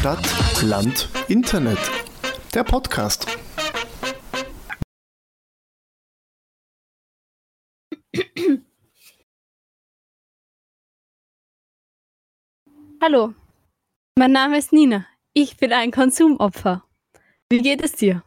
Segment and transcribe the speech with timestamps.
[0.00, 0.26] Stadt,
[0.62, 1.78] Land, Internet.
[2.54, 3.26] Der Podcast.
[13.02, 13.34] Hallo,
[14.18, 15.04] mein Name ist Nina.
[15.34, 16.82] Ich bin ein Konsumopfer.
[17.50, 18.22] Wie geht es dir?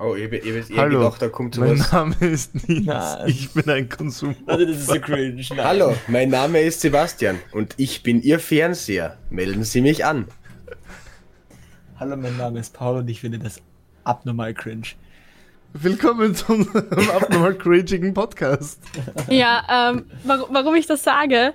[0.00, 1.92] Oh, ich, ich, ich, ich Hallo, gedacht, da kommt Mein sowas.
[1.92, 2.52] Name ist.
[2.68, 3.28] Nein.
[3.28, 4.36] Ich bin ein Konsum.
[4.46, 5.44] Also das ist so cringe.
[5.50, 5.64] Nein.
[5.64, 9.18] Hallo, mein Name ist Sebastian und ich bin Ihr Fernseher.
[9.28, 10.28] Melden Sie mich an.
[12.00, 13.60] Hallo, mein Name ist Paul und ich finde das
[14.04, 14.86] abnormal cringe.
[15.72, 18.80] Willkommen zu unserem abnormal cringigen Podcast.
[19.28, 21.54] Ja, ähm, warum, warum ich das sage?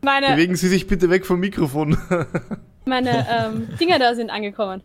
[0.00, 1.98] Meine, Bewegen Sie sich bitte weg vom Mikrofon.
[2.86, 4.82] meine ähm, Dinger da sind angekommen.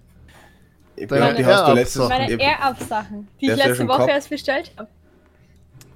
[0.97, 2.09] Ich glaube, die hast du letztes.
[2.09, 4.89] Meine Air-Up-Sachen, die ich letzte Woche erst bestellt habe.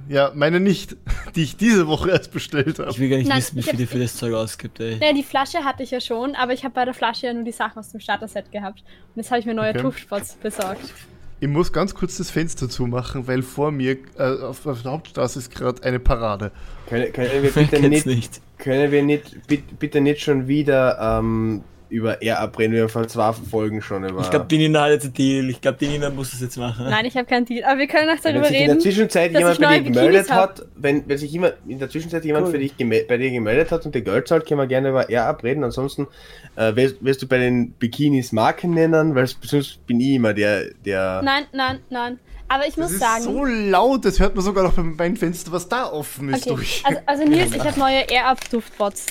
[0.08, 0.96] Ja, meine nicht,
[1.36, 2.92] die ich diese Woche erst bestellt habe.
[2.92, 5.00] Ich will gar nicht Nein, wissen, wie ich viel ihr für das Zeug ausgibt, ey.
[5.02, 7.44] Ja, die Flasche hatte ich ja schon, aber ich habe bei der Flasche ja nur
[7.44, 8.80] die Sachen aus dem Starter-Set gehabt.
[8.80, 9.82] Und jetzt habe ich mir neue Okay.
[9.82, 10.94] Tuftspots besorgt.
[11.42, 15.40] Ich muss ganz kurz das Fenster zumachen, weil vor mir äh, auf, auf der Hauptstraße
[15.40, 16.52] ist gerade eine Parade.
[16.88, 18.42] Können, können wir bitte nicht, nicht?
[18.58, 23.08] können wir nicht, bitte, bitte nicht schon wieder ähm, über Air abreden, wir haben vor
[23.08, 24.22] zwei Folgen schon über.
[24.22, 25.50] Ich glaube, die Nina hat jetzt einen Deal.
[25.50, 26.86] Ich glaube, die Nina muss das jetzt machen.
[26.90, 27.64] Nein, ich habe keinen Deal.
[27.64, 28.82] Aber wir können auch wenn darüber sich in der reden.
[28.82, 30.38] Zwischenzeit jemand bei dir gemeldet hab.
[30.60, 32.52] hat, wenn, wenn sich jemand in der Zwischenzeit jemand Cool.
[32.54, 35.26] für dich bei dir gemeldet hat und dir Geld zahlt, können wir gerne über Air
[35.26, 35.64] abreden.
[35.64, 36.08] Ansonsten
[36.56, 40.72] äh, wirst, wirst du bei den Bikinis Marken nennen, weil sonst bin ich immer der,
[40.86, 41.22] der.
[41.24, 42.20] Nein, nein, nein.
[42.48, 43.24] Aber ich Das muss ist sagen.
[43.24, 46.50] so laut, das hört man sogar noch beim beim Fenster, was da offen ist, Okay,
[46.56, 46.84] durch.
[46.86, 49.08] also, also Nils, ich habe neue Air-Up-Duftbots.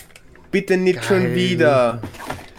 [0.52, 1.04] Bitte nicht Geil.
[1.04, 2.00] schon wieder.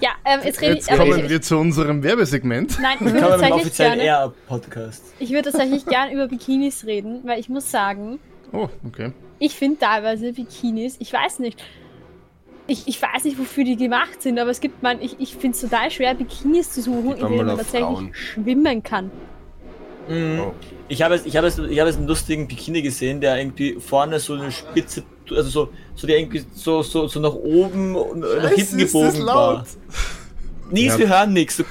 [0.06, 0.98] Ja, ähm, jetzt rede Jetzt ich.
[0.98, 2.78] kommen ich, wir zu unserem Werbesegment.
[2.80, 4.04] Nein, ich würde tatsächlich gerne.
[4.04, 5.04] Air-Podcast.
[5.18, 8.20] Ich würde tatsächlich gern über Bikinis reden, weil ich muss sagen,
[8.52, 9.14] Oh, okay.
[9.40, 11.64] ich finde teilweise Bikinis, ich weiß nicht.
[12.68, 15.56] Ich, ich weiß nicht, wofür die gemacht sind, aber es gibt man, ich, ich finde
[15.56, 18.14] es total schwer, Bikinis zu suchen, in denen man tatsächlich Frauen.
[18.14, 19.10] schwimmen kann.
[20.08, 20.40] Mhm.
[20.40, 20.54] Oh.
[20.88, 23.78] Ich habe jetzt, ich habe jetzt, ich habe jetzt einen lustigen Bikini gesehen, der irgendwie
[23.80, 28.20] vorne so eine Spitze, also so, so der irgendwie so, so, so nach oben und
[28.20, 29.66] nach Scheiße, hinten gebogen war.
[30.72, 31.00] Nils, Ja.
[31.00, 31.64] wir hören nichts.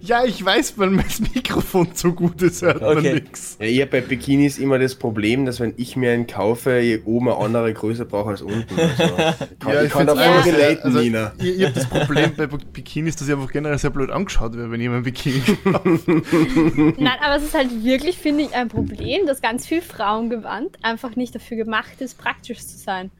[0.00, 1.04] Ja, ich weiß, weil mein
[1.34, 3.14] Mikrofon so gut ist, hört man Okay.
[3.14, 3.56] nix.
[3.60, 7.06] Ja, ich habe bei Bikinis immer das Problem, dass wenn ich mir einen kaufe, ich
[7.06, 8.64] oben eine andere Größe brauche als unten.
[8.78, 9.02] Also,
[9.52, 11.32] ich kann, Ja, ich ich kann da sehr- relaten, also, Nina.
[11.40, 14.70] Ihr, ihr habt das Problem bei Bikinis, dass ich einfach generell sehr blöd angeschaut werde,
[14.70, 16.08] wenn jemand ein Bikini kauft.
[16.98, 21.14] Nein, aber es ist halt wirklich, finde ich, ein Problem, dass ganz viel Frauengewand einfach
[21.14, 23.10] nicht dafür gemacht ist, praktisch zu sein.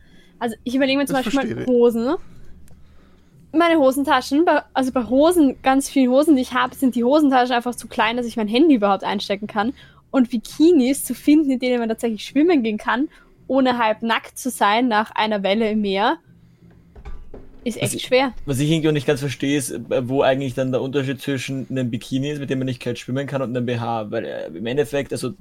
[0.40, 1.66] Also ich überlege mir zum Das Beispiel mal ich.
[1.68, 2.14] Hosen.
[3.52, 3.58] Ne?
[3.58, 7.54] Meine Hosentaschen, bei, also bei Hosen, ganz vielen Hosen, die ich habe, sind die Hosentaschen
[7.54, 9.72] einfach zu klein, dass ich mein Handy überhaupt einstecken kann.
[10.10, 13.08] Und Bikinis zu finden, in denen man tatsächlich schwimmen gehen kann,
[13.46, 16.16] ohne halb nackt zu sein nach einer Welle im Meer,
[17.64, 18.32] ist echt Was ich- schwer.
[18.46, 21.66] Was ich irgendwie auch nicht ganz verstehe, ist, äh, wo eigentlich dann der Unterschied zwischen
[21.70, 24.10] einem Bikini ist, mit dem man nicht kalt schwimmen kann, und einem BH.
[24.10, 25.32] Weil äh, im Endeffekt, also,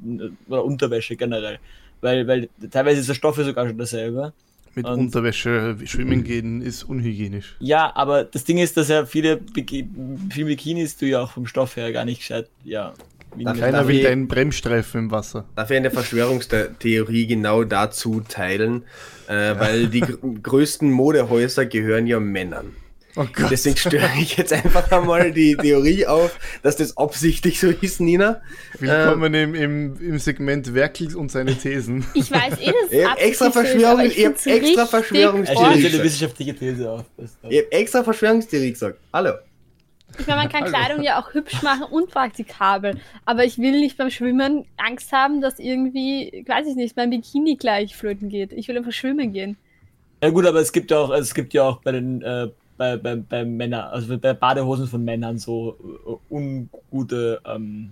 [0.50, 1.60] oder Unterwäsche generell.
[2.02, 4.34] Weil, weil teilweise ist der Stoff ja sogar schon dasselbe.
[4.78, 7.56] Mit Und- Unterwäsche schwimmen gehen ist unhygienisch.
[7.58, 9.90] Ja, aber das Ding ist, dass ja viele, Biki
[10.30, 12.94] viele Bikinis du ja auch vom Stoff her gar nicht gescheit, ja.
[13.40, 15.46] Darf Keiner will deinen Bremsstreifen im Wasser.
[15.56, 18.84] Darf ich eine Verschwörungstheorie genau dazu teilen?
[19.28, 22.76] Äh, Weil die gr größten Modehäuser gehören ja Männern.
[23.20, 23.50] Oh Gott.
[23.50, 28.42] Deswegen störe ich jetzt einfach einmal die Theorie auf, dass das absichtlich so ist, Nina.
[28.80, 32.06] Willkommen im, im, im Segment Werkel und seine Thesen.
[32.14, 34.38] Ich weiß eh, dass es Ich extra absichtlich so ist, Verschwörung- aber ich ich hab
[34.38, 35.64] find's extra Verschwörungstheorie.
[35.66, 37.06] Er jetzt eine wissenschaftliche These auf.
[37.18, 39.00] Ich habe extra Verschwörungstheorie gesagt.
[39.12, 39.32] Hallo.
[40.20, 40.74] Ich meine, man kann Hallo.
[40.76, 43.00] Kleidung ja auch hübsch machen und praktikabel.
[43.26, 47.56] Aber ich will nicht beim Schwimmen Angst haben, dass irgendwie, weiß ich nicht, mein Bikini
[47.56, 48.54] gleich flöten geht.
[48.54, 49.58] Ich will einfach schwimmen gehen.
[50.24, 52.96] Ja gut, aber es gibt ja auch, es gibt ja auch bei den, äh, bei,
[52.98, 55.78] bei, bei Männern, also bei Badehosen von Männern so
[56.32, 57.90] äh, ungute, ähm,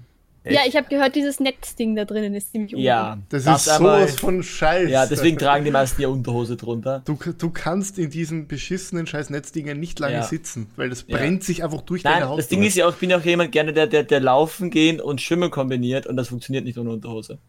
[0.48, 2.86] Ja, ich habe gehört, dieses Netzding da drinnen ist ziemlich ungut.
[2.86, 3.18] ja.
[3.30, 4.90] Das, das ist aber- sowas von Scheiß.
[4.92, 7.02] Ja, deswegen tragen die meisten ja Unterhose drunter.
[7.06, 10.24] Du, du kannst in diesen beschissenen scheiß Netzdingen nicht lange Ja.
[10.24, 11.18] sitzen, weil das Ja.
[11.18, 12.38] brennt sich einfach durch Nein, deine Haut.
[12.40, 12.70] das Ding durch.
[12.70, 15.20] ist ja auch, ich bin ja auch jemand gerne, der, der, der laufen gehen und
[15.20, 17.40] schwimmen kombiniert und das funktioniert nicht ohne Unterhose.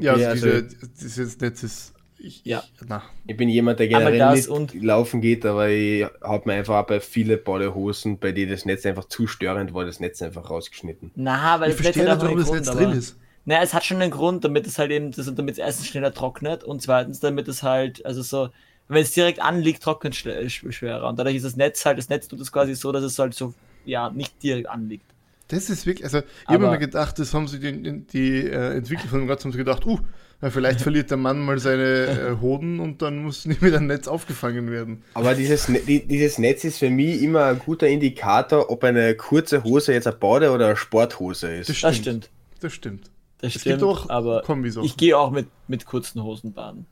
[0.00, 0.68] ja, also, Okay, also diese,
[1.00, 1.92] dieses Netz ist.
[2.24, 2.62] Ich, Ja.
[2.80, 6.54] Ich, na, ich bin jemand, der generell nicht und- laufen geht, aber ich habe mir
[6.54, 10.22] einfach auch bei viele Badehosen, bei denen das Netz einfach zu störend war, das Netz
[10.22, 11.10] einfach rausgeschnitten.
[11.16, 13.16] Na, weil ich das Netz nicht, warum das Netz drin aber- ist.
[13.44, 16.14] Naja, es hat schon einen Grund, damit es halt eben, das, damit es erstens schneller
[16.14, 18.50] trocknet und zweitens, damit es halt, also so,
[18.86, 21.08] wenn es direkt anliegt, trocknet es sch- schwerer.
[21.08, 23.34] Und dadurch ist das Netz halt, das Netz tut es quasi so, dass es halt
[23.34, 23.52] so,
[23.84, 25.06] ja, nicht direkt anliegt.
[25.48, 29.08] Das ist wirklich, also ich habe mir gedacht, das haben sie die, die äh, Entwickler
[29.08, 29.98] von dem Ganzen haben sich gedacht, uh,
[30.42, 33.86] Weil vielleicht verliert der Mann mal seine äh, Hoden und dann muss nicht mit einem
[33.86, 35.02] Netz aufgefangen werden.
[35.14, 39.14] Aber dieses, Ne- die- dieses Netz ist für mich immer ein guter Indikator, ob eine
[39.14, 41.70] kurze Hose jetzt eine Bade- oder eine Sporthose ist.
[41.70, 42.28] Das Das stimmt.
[42.60, 43.10] Das stimmt.
[43.38, 44.42] Das Es stimmt, gibt auch aber
[44.82, 46.86] ich gehe auch mit, mit kurzen Hosen baden.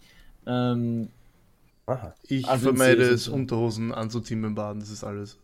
[0.47, 1.09] Ähm,
[1.87, 2.15] Aha.
[2.29, 5.39] Ich Also vermeide es, Unterhosen anzuziehen beim Baden, das ist alles.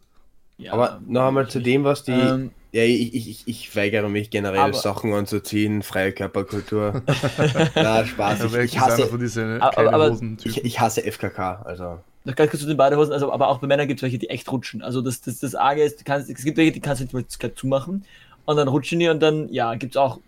[0.58, 2.12] Ja, Aber noch einmal zu dem, was die.
[2.12, 7.02] Ähm, ja, ich, ich, ich, ich weigere mich generell Aber- Sachen anzuziehen, freie Körperkultur.
[7.74, 8.44] Na, Spaß.
[8.44, 11.62] Ich, ich, hasse, von diesen Aber- aber- ich, ich hasse FKK.
[11.64, 12.00] Also.
[12.24, 14.28] Noch ganz kurz zu den Badehosen, also, aber auch bei Männern gibt es welche, die
[14.30, 14.82] echt rutschen.
[14.82, 17.14] Also das, das, das Arge ist, du kannst, es gibt welche, die kannst du nicht
[17.14, 18.04] mal zumachen
[18.46, 20.18] und dann rutschen die und dann, ja, gibt es auch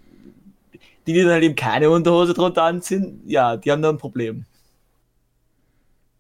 [1.07, 4.45] die, die dann halt eben keine Unterhose drunter anziehen, ja, die haben da ein Problem.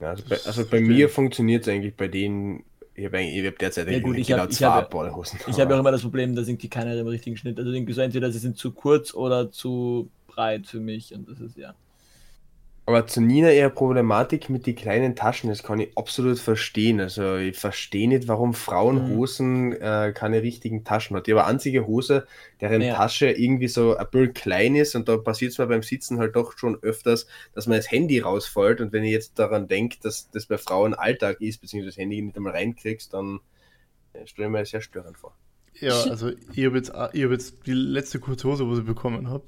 [0.00, 2.64] Ja, also, bei, also bei mir funktioniert es eigentlich bei denen.
[2.98, 5.38] Ich habe hab derzeit Ja, gut, ich genau hab- zwei habe- Badehosen.
[5.46, 8.00] Ich habe auch immer das Problem, dass irgendwie keiner im richtigen Schnitt, also irgendwie so
[8.00, 11.74] entweder sie sind zu kurz oder zu breit für mich und das ist ja.
[12.88, 17.02] Aber zu Nina eher Problematik mit den kleinen Taschen, das kann ich absolut verstehen.
[17.02, 21.26] Also ich verstehe nicht, warum Frauenhosen äh, keine richtigen Taschen hat.
[21.26, 22.26] Die aber einzige Hose,
[22.62, 22.94] deren Ja.
[22.94, 26.34] Tasche irgendwie so ein bisschen klein ist und da passiert es mir beim Sitzen halt
[26.34, 30.30] doch schon öfters, dass man das Handy rausfällt und wenn ich jetzt daran denke, dass
[30.30, 33.40] das bei Frauen Alltag ist, beziehungsweise das Handy nicht einmal reinkriegst, dann
[34.14, 35.36] äh, stelle ich mir das sehr störend vor.
[35.78, 39.28] Ja, also ich habe jetzt, ich hab jetzt die letzte kurze Hose, was ich bekommen
[39.28, 39.44] habe.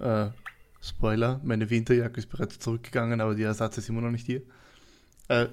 [0.00, 0.45] Äh,
[0.88, 4.42] Spoiler, meine Winterjacke ist bereits zurückgegangen, aber der Ersatz ist immer noch nicht hier.
[5.28, 5.46] Äh,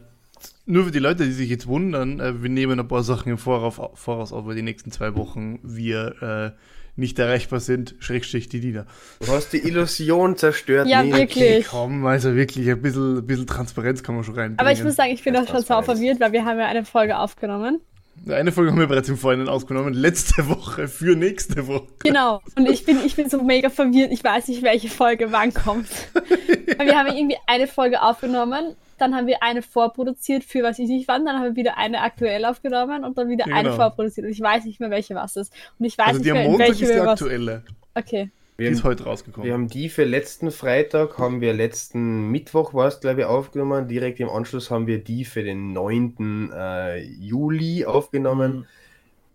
[0.66, 3.38] nur für die Leute, die sich jetzt wundern, äh, wir nehmen ein paar Sachen im
[3.38, 6.60] Voraus, Voraus auf, weil die nächsten zwei Wochen wir äh,
[6.96, 8.86] nicht erreichbar sind, Schrägstrich die Nina.
[9.20, 10.88] Du hast die Illusion zerstört.
[10.88, 11.18] Ja, Nina.
[11.18, 11.68] wirklich.
[11.68, 14.60] Komm, also wirklich, ein bisschen, ein bisschen Transparenz kann man schon reinbringen.
[14.60, 15.86] Aber ich muss sagen, ich bin auch schon beides.
[15.86, 17.82] verwirrt, weil wir haben ja eine Folge aufgenommen.
[18.30, 21.88] Eine Folge haben wir bereits im Vorhinein ausgenommen, letzte Woche für nächste Woche.
[22.04, 22.42] Genau.
[22.56, 24.12] Und ich bin, ich bin so mega verwirrt.
[24.12, 25.90] Ich weiß nicht, welche Folge wann kommt.
[26.78, 30.80] Weil wir haben ja irgendwie eine Folge aufgenommen, dann haben wir eine vorproduziert für was
[30.80, 33.70] ich nicht wann, dann haben wir wieder eine aktuell aufgenommen und dann wieder Ja, eine
[33.72, 33.76] genau.
[33.76, 34.26] vorproduziert.
[34.28, 35.52] Und ich weiß nicht mehr, welche was ist.
[35.80, 37.22] Und ich weiß Also nicht die am mehr, in Montag welche ist die wir was.
[37.22, 37.64] aktuelle.
[37.96, 38.32] Okay.
[38.58, 39.48] Wir Die ist haben, heute rausgekommen.
[39.48, 43.88] wir haben die für letzten Freitag, haben wir letzten Mittwoch, war es glaube ich, aufgenommen.
[43.88, 46.52] Direkt im Anschluss haben wir die für den 9.
[46.54, 48.68] Äh, Juli aufgenommen.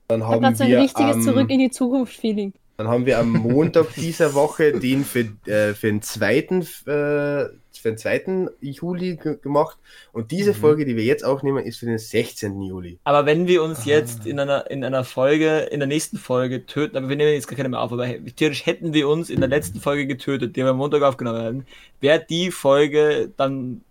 [0.07, 2.53] Dann Ich habe haben, so ein wir richtiges am, Zurück in die Zukunft-Feeling.
[2.77, 7.47] dann haben wir am Montag dieser Woche den für, äh, für, den zweiten, äh,
[7.81, 8.49] für den 2.
[8.61, 9.79] Juli ge- gemacht.
[10.13, 10.57] Und diese Mhm.
[10.57, 12.63] Folge, die wir jetzt aufnehmen, ist für den 16.
[12.63, 12.99] Juli.
[13.05, 13.89] Aber wenn wir uns Ah.
[13.89, 17.49] jetzt in einer, in einer Folge, in der nächsten Folge töten, aber wir nehmen jetzt
[17.49, 20.63] gar keine mehr auf, aber theoretisch hätten wir uns in der letzten Folge getötet, die
[20.63, 21.67] wir am Montag aufgenommen haben,
[22.01, 23.83] wäre die Folge dann,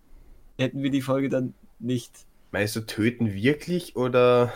[0.57, 2.11] hätten wir die Folge dann nicht.
[2.51, 4.53] Meinst du, töten wirklich oder?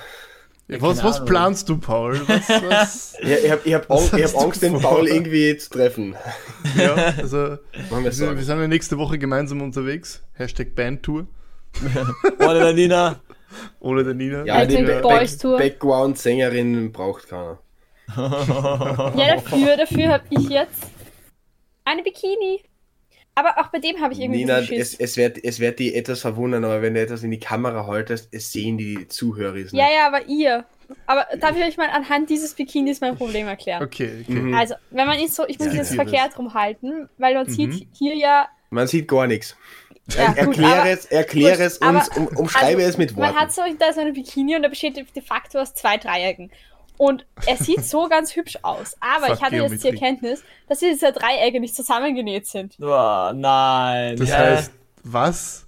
[0.71, 2.19] Ja, was, was planst du, Paul?
[2.27, 3.17] Was, was?
[3.21, 4.79] Ja, ich habe ich hab, Angst, ich hab Angst, den?
[4.79, 6.15] Paul irgendwie zu treffen.
[6.77, 7.57] ja, also
[7.89, 10.23] Machen wir sind, wir sind ja nächste Woche gemeinsam unterwegs.
[10.33, 11.27] Hashtag Bandtour.
[12.39, 13.19] Ohne der Nina.
[13.81, 14.45] Ohne der Nina.
[14.45, 15.57] Ja, die Back- Boys Tour.
[15.57, 17.59] Background-Sängerin braucht keiner.
[18.15, 20.83] Ja, dafür, dafür habe ich jetzt
[21.85, 22.61] eine Bikini.
[23.35, 26.19] Aber auch bei dem habe ich irgendwie Nina, es, es, wird, es wird die etwas
[26.21, 29.71] verwundern, aber wenn du etwas in die Kamera haltest, es sehen die Zuhörer nicht.
[29.73, 30.65] Ja, ja, aber ihr.
[31.07, 33.81] Aber darf ich euch mal anhand dieses Bikinis mein Problem erklären?
[33.81, 34.31] Okay, okay.
[34.33, 34.53] Mhm.
[34.53, 37.51] Also, wenn man ihn so, ich muss Ja, ihn jetzt verkehrt rumhalten, weil man Mhm.
[37.51, 39.55] sieht hier ja, Man sieht gar nichts.
[40.17, 43.15] ja gut, erkläre aber es, erkläre gut, es uns, aber- um, umschreibe also, es mit
[43.15, 43.39] man Worten.
[43.39, 46.51] hat so, da ist eine Bikini und der besteht de facto aus zwei Dreiecken.
[47.03, 48.95] Und er sieht so ganz hübsch aus.
[48.99, 49.87] Aber Fuck ich hatte jetzt die Geometrie.
[49.89, 52.75] Erkenntnis, dass diese Dreiecke nicht zusammengenäht sind.
[52.79, 54.15] Oh, nein.
[54.17, 54.33] Das Hä?
[54.33, 54.71] heißt,
[55.03, 55.67] was?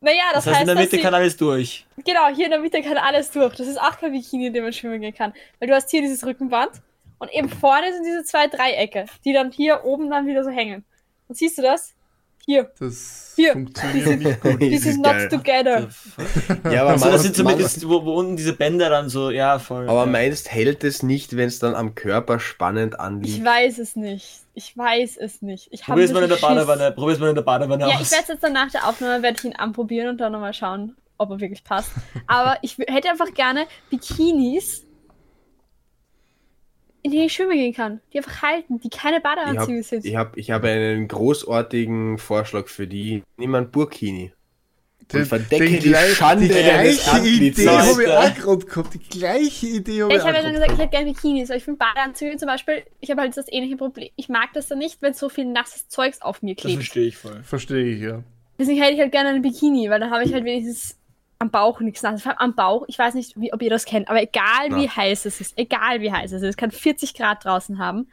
[0.00, 1.86] Naja, das, das heißt, in der Mitte sie- kann alles durch.
[2.04, 3.54] Genau, hier in der Mitte kann alles durch.
[3.54, 5.32] Das ist auch kein Bikini, in dem man schwimmen gehen kann.
[5.60, 6.72] Weil du hast hier dieses Rückenband
[7.20, 10.84] und eben vorne sind diese zwei Dreiecke, die dann hier oben dann wieder so hängen.
[11.28, 11.93] Und siehst du das?
[12.46, 12.70] Hier.
[12.78, 13.52] Das Hier.
[13.52, 14.60] funktioniert nicht gut.
[14.60, 15.88] This is not together.
[16.70, 19.88] Ja, aber, Also, das sind zumindest, wo, wo unten diese Bänder dann so, ja, voll.
[19.88, 20.06] aber ja.
[20.06, 23.44] meinst, hält es nicht, wenn es dann am Körper spannend Ich anliegt?
[23.44, 24.40] weiß es nicht.
[24.54, 25.68] Ich weiß es nicht.
[25.70, 26.36] Ich habe Probier's mal in der.
[26.36, 28.02] Badewanne, probier's mal in der Badewanne Ja, aus.
[28.02, 30.94] ich werde jetzt dann nach der Aufnahme werde ich ihn anprobieren und dann nochmal schauen,
[31.18, 31.90] ob er wirklich passt.
[32.26, 34.83] Aber ich hätte einfach gerne Bikinis,
[37.04, 40.04] in denen ich schwimmen gehen kann, die einfach halten, die keine Ich habe Badeanzüge sind.
[40.06, 43.22] ich hab, ich hab einen großartigen Vorschlag für die.
[43.36, 44.32] Nimm ein Burkini.
[45.12, 48.94] Und verdecke die gleich- Schande die gleiche Idee habe ich auch gerade gehabt.
[48.94, 51.50] Die gleiche Idee habe Ja, ich ich habe ja schon gesagt, ich hätte gerne Bikinis,
[51.50, 54.08] aber ich finde Badeanzüge zum Beispiel, ich habe halt das ähnliche Problem.
[54.16, 56.76] Ich mag das dann nicht, wenn so viel nasses Zeugs auf mir das klebt.
[56.78, 57.42] verstehe ich voll.
[57.44, 58.22] Verstehe ich, ja.
[58.58, 60.96] Deswegen hätte ich halt gerne einen Bikini, weil dann habe ich halt wenigstens
[61.44, 62.22] am Bauch nichts nasses.
[62.22, 64.86] Vor allem am Bauch, ich weiß nicht, wie, ob ihr das kennt, aber egal wie
[64.86, 64.96] Na.
[64.96, 68.08] heiß es ist, egal wie heiß es ist, es kann 40 Grad draußen haben.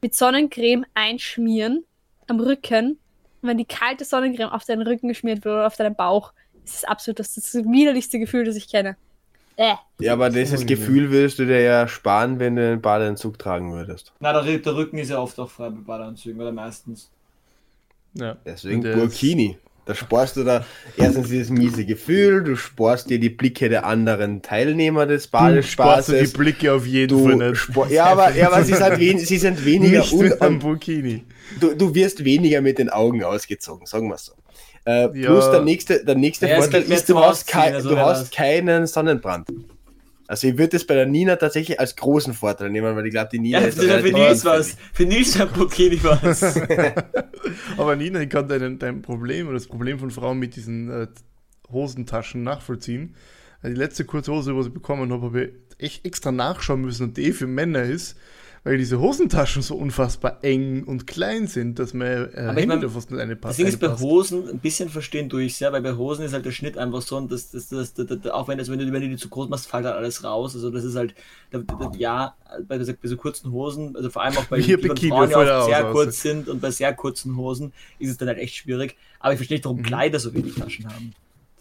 [0.00, 1.84] mit Sonnencreme einschmieren
[2.26, 2.98] am Rücken.
[3.40, 6.32] Und wenn die kalte Sonnencreme auf deinen Rücken geschmiert wird oder auf deinen Bauch,
[6.64, 8.96] ist es absolut das, das, ist das widerlichste Gefühl, das ich kenne.
[9.56, 9.74] Äh.
[10.00, 14.12] Ja, aber dieses Gefühl würdest du dir ja sparen, wenn du einen Badeanzug tragen würdest.
[14.20, 17.10] Na, der, der Rücken ist ja oft auch frei bei Badeanzügen, oder meistens.
[18.14, 18.36] Ja.
[18.44, 19.58] Deswegen Burkini.
[19.86, 20.64] Da sparst du da
[20.96, 25.62] erstens dieses miese Gefühl, du sparst dir die Blicke der anderen Teilnehmer des ist- Du
[25.62, 26.32] sparst du die Badespaßes.
[26.32, 27.56] Blicke auf jeden Fall Du nicht.
[27.58, 30.58] spar ja, aber, ja, aber sie, sind wen, sie sind weniger Nicht mit einem un
[30.60, 31.24] Burkini.
[31.60, 34.32] du, du wirst weniger mit den Augen ausgezogen, sagen wir so.
[34.86, 35.26] Äh, Ja.
[35.30, 37.98] Plus der nächste, der nächste Ja, es Vorteil ist, du hast, Ausziehen, kei also du
[37.98, 39.48] hast keinen Sonnenbrand.
[40.26, 43.28] Also ich würde das bei der Nina tatsächlich als großen Vorteil nehmen, weil ich glaube,
[43.30, 44.70] die Nina Ja, ist für, Nils was.
[44.70, 44.76] anfällig.
[44.94, 46.40] Für Nils ein Bikini was.
[47.76, 51.06] Aber Nina, ich kann dein, dein Problem oder das Problem von Frauen mit diesen äh,
[51.70, 53.14] Hosentaschen nachvollziehen.
[53.62, 57.16] Die letzte kurze Hose, was ich bekommen habe, habe ich echt extra nachschauen müssen und
[57.16, 58.18] die für Männer ist,
[58.64, 62.88] weil diese Hosentaschen so unfassbar eng und klein sind, dass man äh, Aber ich mein,
[62.88, 63.58] fast nicht eine Das passt.
[63.58, 66.50] Ding ist bei Hosen ein bisschen verstehen durch, ja, weil bei Hosen ist halt der
[66.50, 69.02] Schnitt einfach so und das, das, das, das, das auch wenn, das, wenn, du, wenn
[69.02, 70.54] du die zu groß machst, fällt halt alles raus.
[70.54, 71.14] Also das ist halt,
[71.98, 74.62] ja, bei, so- bei so kurzen Hosen, also vor allem auch bei ein
[74.94, 75.92] die Frauen oft aus sehr aussieht.
[75.92, 78.96] kurz sind und bei sehr kurzen Hosen ist es dann halt echt schwierig.
[79.20, 79.82] Aber ich verstehe nicht, warum Mhm.
[79.82, 81.12] Kleider so wenig Taschen haben.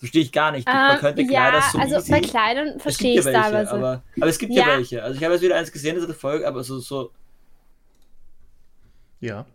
[0.03, 0.67] Verstehe ich gar nicht.
[0.67, 3.39] Man Ähm, könnte Kleider ja, so also easy, bei Kleidern es verstehe gibt ich ja
[3.45, 3.71] es welche, teilweise.
[3.71, 4.67] aber, aber es gibt ja, Ja.
[4.67, 5.01] welche.
[5.01, 7.11] Also ich habe jetzt wieder eins gesehen, das hat Folge, aber so, so
[9.19, 9.45] Ja.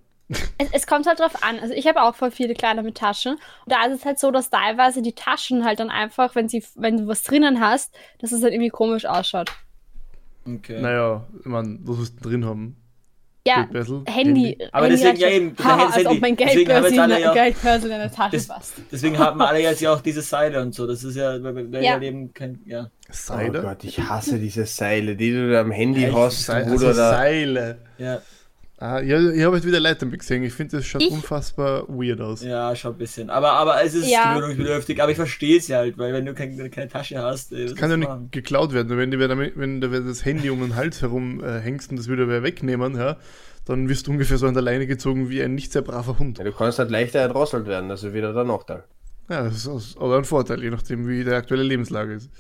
[0.59, 1.59] Es, es kommt halt drauf an.
[1.59, 3.33] Also ich habe auch voll viele Kleider mit Taschen.
[3.35, 6.65] Und da ist es halt so, dass teilweise die Taschen halt dann einfach, wenn sie,
[6.75, 9.51] wenn du was drinnen hast, dass es halt irgendwie komisch ausschaut.
[10.47, 10.81] okay.
[10.81, 12.77] Naja, ich meine, was willst du drin haben?
[13.47, 14.03] Ja, Geldbörsel?
[14.07, 14.59] Handy.
[14.73, 16.21] Aber Handy deswegen, ja eben, Haha, daher als ob Handy.
[16.21, 18.73] mein Deswegen haben Geldbörsel in, ja- Geldbörsel in der Tasche Das- passt.
[18.93, 20.87] Deswegen haben wir alle jetzt ja auch diese Seile und so.
[20.87, 21.97] Das ist ja, weil weil Ja.
[21.97, 22.91] ja eben kein, ja.
[22.91, 23.63] Oh Seile?
[23.63, 26.15] Gott, ich hasse diese Seile, die du da am Handy Echt?
[26.15, 26.93] hast, Seile, wo also.
[26.93, 27.79] Seile.
[27.97, 28.21] Ja,
[28.81, 30.45] Ah, ja, ich habe jetzt wieder Leute gesehen.
[30.45, 32.45] Ich finde, das schaut Ich- unfassbar weird aus.
[32.45, 33.29] ja, schon ein bisschen.
[33.29, 34.35] Aber, aber es ist Ja.
[34.35, 35.03] gewöhnungsbedürftig.
[35.03, 37.75] Aber ich verstehe es ja halt, weil wenn du kein, keine Tasche hast, äh, was
[37.75, 38.29] Kann ja nicht machen?
[38.31, 38.97] geklaut werden.
[38.97, 42.29] Wenn du, wenn du das Handy um den Hals herum äh, hängst und das würde
[42.29, 43.17] wer wegnehmen, ja,
[43.65, 46.39] dann wirst du ungefähr so an der Leine gezogen wie ein nicht sehr braver Hund.
[46.39, 48.85] Ja, du kannst halt leichter erdrosselt werden, also wieder der Nachteil.
[49.29, 52.31] Ja, das ist aber ein Vorteil, je nachdem, wie die aktuelle Lebenslage ist.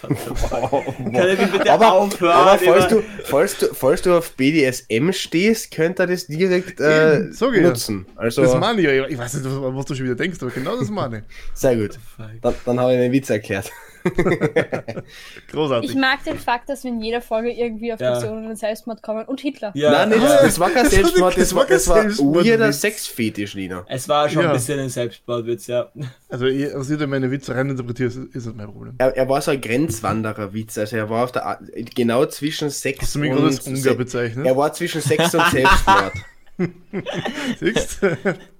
[0.00, 2.32] Kann ich bitte aber, aufhören?
[2.32, 7.24] aber falls, du, falls, du, falls du auf BDSM stehst, könnt ihr das direkt äh,
[7.24, 7.60] ja.
[7.60, 8.06] nutzen.
[8.14, 9.08] Also, Das meine ich ja.
[9.08, 11.24] Ich weiß nicht, was, was du schon wieder denkst, aber genau das meine ich.
[11.54, 11.98] sehr gut.
[12.40, 13.72] Dann, dann habe ich den Witz erklärt.
[15.50, 15.90] Großartig.
[15.90, 18.18] Ich mag den Fakt, dass wir in jeder Folge irgendwie auf Ja.
[18.30, 19.24] Und Selbstmord kommen.
[19.26, 19.72] Und Hitler.
[19.74, 20.42] ja, Nein, nicht, ja.
[20.42, 23.84] das war kein Selbstmord, das war, das war Selbstmord- weirder Sexfetisch, Nina.
[23.88, 24.48] Es war schon Ja.
[24.50, 25.90] ein bisschen ein Selbstmordwitz, ja.
[26.28, 28.94] Also, ich- was ihr da meine Witze reininterpretiert, ist, ist das mein Problem.
[28.98, 31.58] Er, er war so ein Grenzwanderer-Witz, also er war auf der
[31.94, 34.46] genau zwischen Sex Hast du mich und gerade als Ungar bezeichnet?
[34.46, 36.12] Er war zwischen Sex und Selbstmord.
[37.60, 38.00] Siehst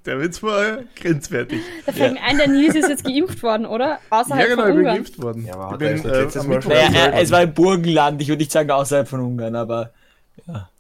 [0.07, 1.61] Der Witz war grenzwertig.
[1.87, 3.99] Da fällt mir ein, der Nils ist jetzt geimpft worden, oder?
[4.11, 4.95] Außerhalb Ja, genau, von ich bin Ungarn.
[4.97, 5.45] geimpft worden.
[5.47, 8.71] Ja, aber er bin, das schon Naja, es war in Burgenland, ich würde nicht sagen
[8.71, 9.93] außerhalb von Ungarn, aber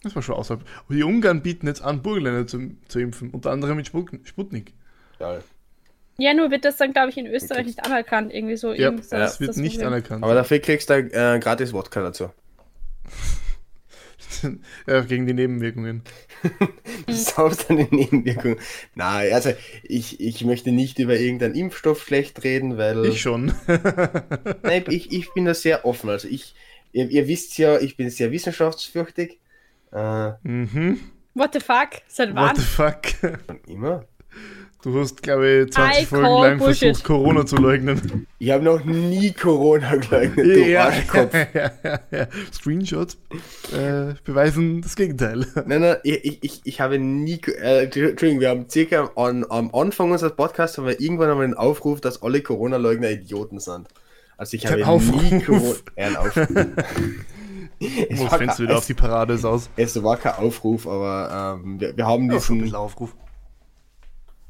[0.03, 0.65] Das war schon außerhalb.
[0.89, 3.31] Und die Ungarn bieten jetzt an, Burgenländer zu, zu impfen.
[3.31, 4.73] Unter anderem mit Sput- Sputnik.
[5.21, 5.39] Ja.
[6.21, 8.33] Ja, nur wird das dann, glaube ich, in Österreich nicht anerkannt.
[8.33, 8.73] Irgendwie so.
[8.73, 9.89] Ja, irgend- das wird das nicht Problem.
[9.93, 10.25] anerkannt.
[10.25, 12.31] Aber dafür kriegst du äh, gratis Wodka dazu.
[14.87, 16.03] ja, gegen die Nebenwirkungen.
[17.07, 18.59] Du saust dann die Nebenwirkungen.
[18.95, 23.53] Nein, also ich, ich möchte nicht über irgendeinen Impfstoff schlecht reden, weil Ich schon.
[24.63, 26.11] Nein, ich, ich bin da sehr offen.
[26.11, 26.55] Also ich,
[26.93, 29.39] ihr, ihr wisst ja, ich bin sehr wissenschaftsfürchtig.
[29.93, 31.01] Äh, mhm.
[31.35, 31.91] What the fuck?
[32.09, 32.57] Seit What wann?
[32.57, 33.03] the fuck?
[33.67, 34.05] immer.
[34.81, 36.79] Du hast, glaube ich, 20 I Folgen lang Bullshit.
[36.91, 38.29] versucht, Corona zu leugnen.
[38.39, 41.35] Ich habe noch nie Corona geleugnet, du Arschkopf.
[41.53, 42.29] ja, ja, ja.
[42.53, 43.19] Screenshots
[43.77, 45.47] äh, beweisen das Gegenteil.
[45.67, 50.13] Nein, nein, ich, ich- ich, habe nie, äh, Entschuldigung, wir haben circa an, am Anfang
[50.13, 53.89] unseres Podcasts haben wir irgendwann einmal einen Aufruf, dass alle Corona-Leugner Idioten sind.
[54.37, 55.23] Also ich habe Aufruf.
[55.23, 56.49] nie Corona, ja, ein Aufruf.
[57.81, 59.71] es, Wo war kein, wieder auf die Parade ist aus?
[59.77, 62.77] es, es war kein Aufruf, aber ähm, wir, wir haben Ja, schon ein diesen, bisschen
[62.77, 63.17] Aufruf.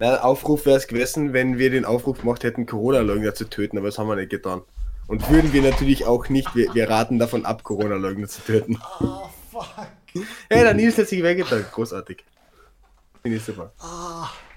[0.00, 3.88] Nein, Aufruf wäre es gewesen, wenn wir den Aufruf gemacht hätten, Corona-Leugner zu töten, aber
[3.88, 4.62] das haben wir nicht getan.
[5.08, 8.78] Und würden wir natürlich auch nicht, wir, wir raten davon ab, Corona-Leugner zu töten.
[9.00, 9.88] Oh, fuck.
[10.48, 11.64] Hey, der Nils hat sich weggetan.
[11.72, 12.24] Großartig.
[13.22, 13.72] Finde ich super.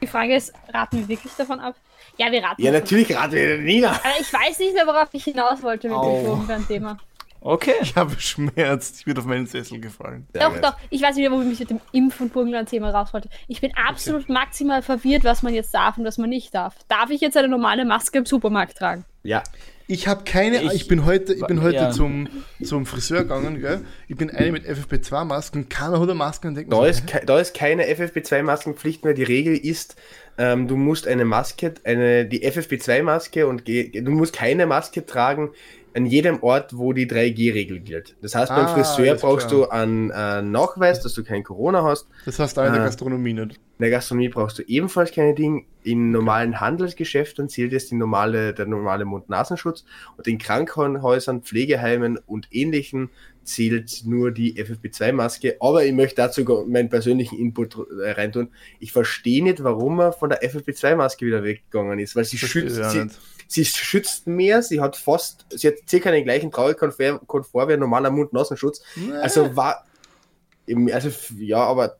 [0.01, 1.75] Die Frage ist, raten wir wirklich davon ab?
[2.17, 3.91] Ja, wir raten Ja, natürlich raten wir den Nina.
[3.91, 6.17] Aber ich weiß nicht mehr, worauf ich hinaus wollte mit Au.
[6.17, 6.97] dem Burgenland-Thema.
[7.41, 7.73] Okay.
[7.81, 8.99] Ich habe schmerzt.
[8.99, 10.27] Ich bin auf meinen Sessel gefallen.
[10.33, 10.61] Sehr Doch, geil.
[10.61, 13.29] doch, ich weiß nicht mehr, wo ich mich mit dem Impf- und Burgenland-Thema raus wollte.
[13.47, 16.75] Ich bin absolut maximal verwirrt, was man jetzt darf und was man nicht darf.
[16.87, 19.03] Darf ich jetzt eine normale Maske im Supermarkt tragen?
[19.23, 19.43] Ja.
[19.87, 21.91] Ich habe keine, ich, Ich- bin heute, ich bin heute ja.
[21.91, 22.29] zum,
[22.63, 23.81] zum Friseur gegangen, gell?
[24.07, 27.23] Ich bin eine mit FFP2-Masken, keiner hat eine Maske und denkt Da so, ist, ke-
[27.25, 29.13] da ist keine FFP2-Maskenpflicht mehr.
[29.13, 29.97] Die Regel ist,
[30.37, 35.49] ähm, du musst eine Maske, eine, die FFP2-Maske und ge- du musst keine Maske tragen
[35.93, 38.15] an jedem Ort, wo die 3G-Regel gilt.
[38.21, 39.61] Das heißt, beim Ah, Friseur brauchst klar.
[39.67, 42.07] du einen äh, Nachweis, dass du kein Corona hast.
[42.25, 42.83] das hast du in der.
[42.83, 43.55] Gastronomie nicht.
[43.55, 45.63] In der Gastronomie brauchst du ebenfalls keine Dinge.
[45.83, 49.83] In normalen Handelsgeschäften zählt jetzt die normale, der normale Mund-Nasenschutz
[50.17, 53.09] und in Krankenhäusern, Pflegeheimen und ähnlichen
[53.43, 55.55] zählt nur die FFP2-Maske.
[55.59, 58.49] Aber ich möchte dazu meinen persönlichen Input äh, reintun.
[58.79, 62.89] Ich verstehe nicht, warum er von der FFP2-Maske wieder weggegangen ist, weil sie schützt, ja
[62.91, 63.19] sie, nicht.
[63.51, 68.09] Sie schützt mehr, sie hat fast, sie hat circa den gleichen Trauekomfort wie ein normaler
[68.09, 68.81] Mund-Nasenschutz.
[69.21, 69.85] Also war,
[70.91, 71.97] also ja, aber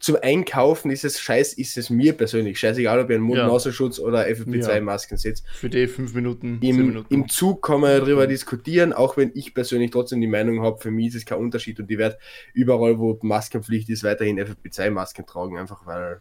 [0.00, 3.42] zum Einkaufen ist es scheiß, ist es mir persönlich scheißegal, ob ihr einen Ja.
[3.42, 5.44] Mund-Nasenschutz oder FFP2-Masken setzt.
[5.48, 7.12] Für die fünf Minuten, Im, Minuten.
[7.12, 10.90] Im Zug kann man darüber diskutieren, auch wenn ich persönlich trotzdem die Meinung habe, für
[10.90, 12.18] mich ist es kein Unterschied und ich werde
[12.54, 16.20] überall, wo Maskenpflicht ist, weiterhin FFP2-Masken tragen, einfach weil.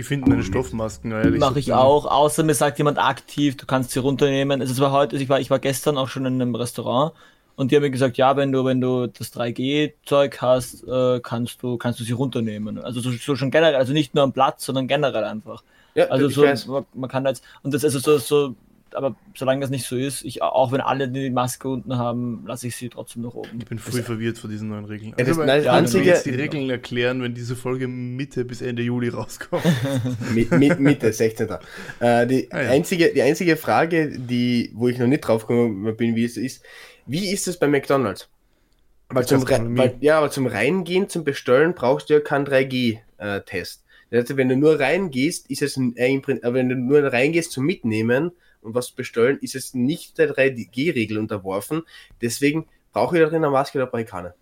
[0.00, 1.40] Ich finde meine Stoffmasken, ehrlich.
[1.40, 4.60] Mache ich auch, außer mir sagt jemand aktiv, du kannst sie runternehmen.
[4.60, 7.12] Also es war heute, ich war, ich war gestern auch schon in einem Restaurant
[7.56, 11.62] und die haben mir gesagt, ja, wenn du, wenn du das 3G-Zeug hast, äh, kannst
[11.62, 12.78] du, kannst du sie runternehmen.
[12.78, 15.62] Also so, so schon generell, also nicht nur am Platz, sondern generell einfach.
[15.94, 16.66] Ja, Also ich so, weiß.
[16.66, 18.54] man, man kann jetzt, und das ist also so, so,
[18.94, 22.66] aber solange das nicht so ist, ich, auch wenn alle die Maske unten haben, lasse
[22.66, 23.58] ich sie trotzdem nach oben.
[23.58, 25.14] Ich bin voll verwirrt von diesen neuen Regeln.
[25.18, 27.88] Ja, das- aber nein, das ich kann einzige- jetzt die Regeln erklären, wenn diese Folge
[27.88, 29.62] Mitte bis Ende Juli rauskommt.
[30.34, 31.48] Mi- mi- Mitte, 16.
[32.00, 32.70] Äh, die, Ah, ja.
[32.70, 36.62] einzige, die einzige Frage, die, wo ich noch nicht drauf gekommen bin, wie es ist,
[37.06, 38.28] wie ist es bei McDonalds?
[39.08, 43.84] Weil zum, weil, ja, aber zum Reingehen, zum Bestellen brauchst du ja keinen 3G-Test.
[44.10, 47.52] Das heißt, wenn du nur reingehst, ist es ein, äh, äh, wenn du nur reingehst
[47.52, 51.82] zum Mitnehmen und was bestellen, ist es nicht der 3G-Regel unterworfen.
[52.20, 54.34] Deswegen brauche ich da drin eine Maske oder brauche ich keine.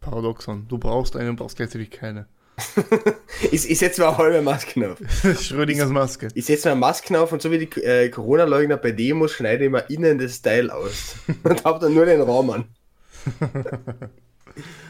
[0.00, 0.66] Paradoxon.
[0.68, 2.26] Du brauchst eine und brauchst gleichzeitig keine.
[3.52, 4.98] Ich, ich setze mir eine halbe Maske auf.
[5.42, 6.28] Schrödingers Maske.
[6.34, 9.66] Ich setze mir eine Maske auf und so wie die äh, Corona-Leugner bei Demos schneide
[9.66, 11.16] ich mir innen das Teil aus.
[11.42, 12.64] und hab dann nur den Raum an.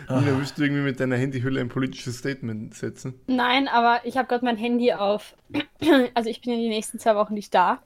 [0.09, 3.21] Nina, willst du irgendwie mit deiner Handyhülle ein politisches Statement setzen?
[3.27, 5.35] Nein, aber ich habe gerade mein Handy auf.
[6.15, 7.83] Also ich bin ja die nächsten zwei Wochen nicht da.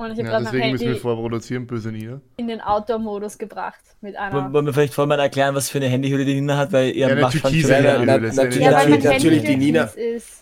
[0.00, 2.20] Und ich habe Ja, deswegen müssen wir vorproduzieren, böse Nina.
[2.36, 3.80] in den Outdoor-Modus gebracht.
[4.00, 4.52] Mit einer.
[4.52, 7.08] Wollen wir vielleicht vorher mal erklären, was für eine Handyhülle die Nina hat, weil ihr
[7.08, 7.50] Ja, macht schon.
[7.50, 8.04] Handyhülle.
[8.06, 8.64] na- das ist eine- natürlich-
[9.04, 9.90] ja, natürlich Handy die Nina-.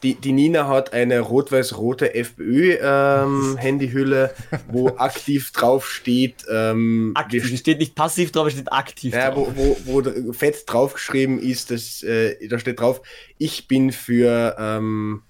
[0.03, 4.35] Die, die Nina hat eine rot-weiß-rote FPÖ-Handyhülle,
[4.71, 7.47] wo aktiv drauf steht, ähm, Aktiv.
[7.57, 9.49] steht nicht passiv drauf, es steht aktiv ja, drauf.
[9.55, 13.01] wo, wo, wo fett draufgeschrieben ist, dass, äh, da steht drauf,
[13.39, 15.23] ich bin für ähm,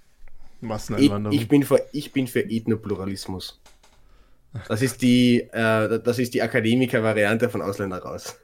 [0.61, 1.39] ich, Masseneinwanderung.
[1.39, 3.61] ich bin für ich bin für Ethnopluralismus.
[4.69, 8.39] Das ist die äh, das ist die Akademiker-Variante von Ausländer raus.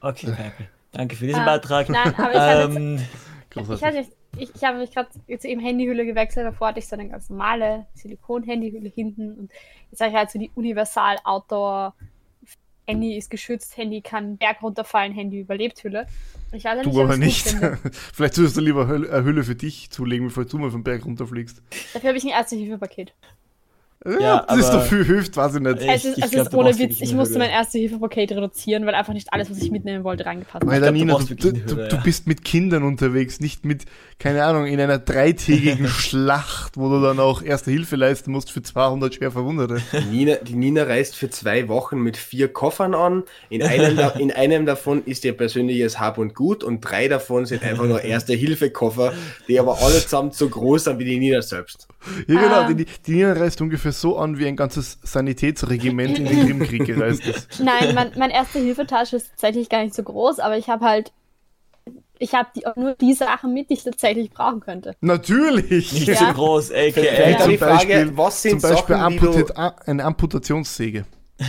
[0.00, 0.68] Okay, danke.
[0.92, 1.88] Danke für diesen Ah, Beitrag.
[1.88, 4.06] Nein, aber ich jetzt ähm, Ich, hatte,
[4.38, 7.30] ich, ich habe mich gerade jetzt eben Handyhülle gewechselt, davor hatte ich so eine ganz
[7.30, 9.52] normale Silikon-Handyhülle hinten und
[9.90, 11.94] jetzt habe ich halt so die Universal Outdoor
[12.86, 16.06] Handy ist geschützt, Handy kann Berg runterfallen, Handy überlebt Hülle.
[16.52, 17.46] Ich nicht, Du aber nicht.
[18.12, 21.04] Vielleicht solltest du lieber Hülle- eine Hülle für dich zulegen, bevor du mal vom Berg
[21.04, 21.62] runterfliegst.
[21.94, 23.12] Dafür habe ich ein Erste-Hilfe-Paket.
[24.18, 25.82] Ja, das ist aber- dafür hilft, weiß ich nicht.
[25.82, 28.94] Ich- Es ist, ich es glaub, ist ohne Witz, ich musste mein Erste-Hilfe-Paket reduzieren, weil
[28.94, 30.60] einfach nicht alles, was ich mitnehmen wollte, reingepasst hat.
[30.62, 32.00] Glaub, du du, du, eine du, ja.
[32.02, 33.84] bist mit Kindern unterwegs, nicht mit,
[34.18, 38.62] keine Ahnung, in einer dreitägigen Schlacht, wo du dann auch Erste Hilfe leisten musst für
[38.62, 39.82] 200 schwer Verwundete.
[39.92, 43.24] Die Nina, die Nina reist für zwei Wochen mit vier Koffern an.
[43.50, 47.44] In einem, da, in einem davon ist ihr persönliches Hab und Gut und drei davon
[47.44, 49.12] sind einfach nur Erste-Hilfe-Koffer,
[49.46, 51.86] die aber alle zusammen so groß sind wie die Nina selbst.
[52.26, 52.72] Ja, genau, Ah.
[52.72, 57.26] die, die Nina reist ungefähr so an, wie ein ganzes Sanitätsregiment in den Krimkrieg gereist
[57.26, 57.60] ist.
[57.60, 61.12] Nein, mein, meine Erste-Hilfe-Tasche ist tatsächlich gar nicht so groß, aber ich habe halt,
[62.18, 64.94] ich habe die, nur die Sachen mit, die ich tatsächlich brauchen könnte.
[65.00, 65.92] Natürlich!
[65.92, 66.16] nicht Ja.
[66.16, 66.68] so groß.
[66.68, 67.46] Vielleicht Ja.
[67.46, 71.04] die Zum Frage, Beispiel- was sind Zum Beispiel Sachen, die du, amputat, a- eine Amputationssäge.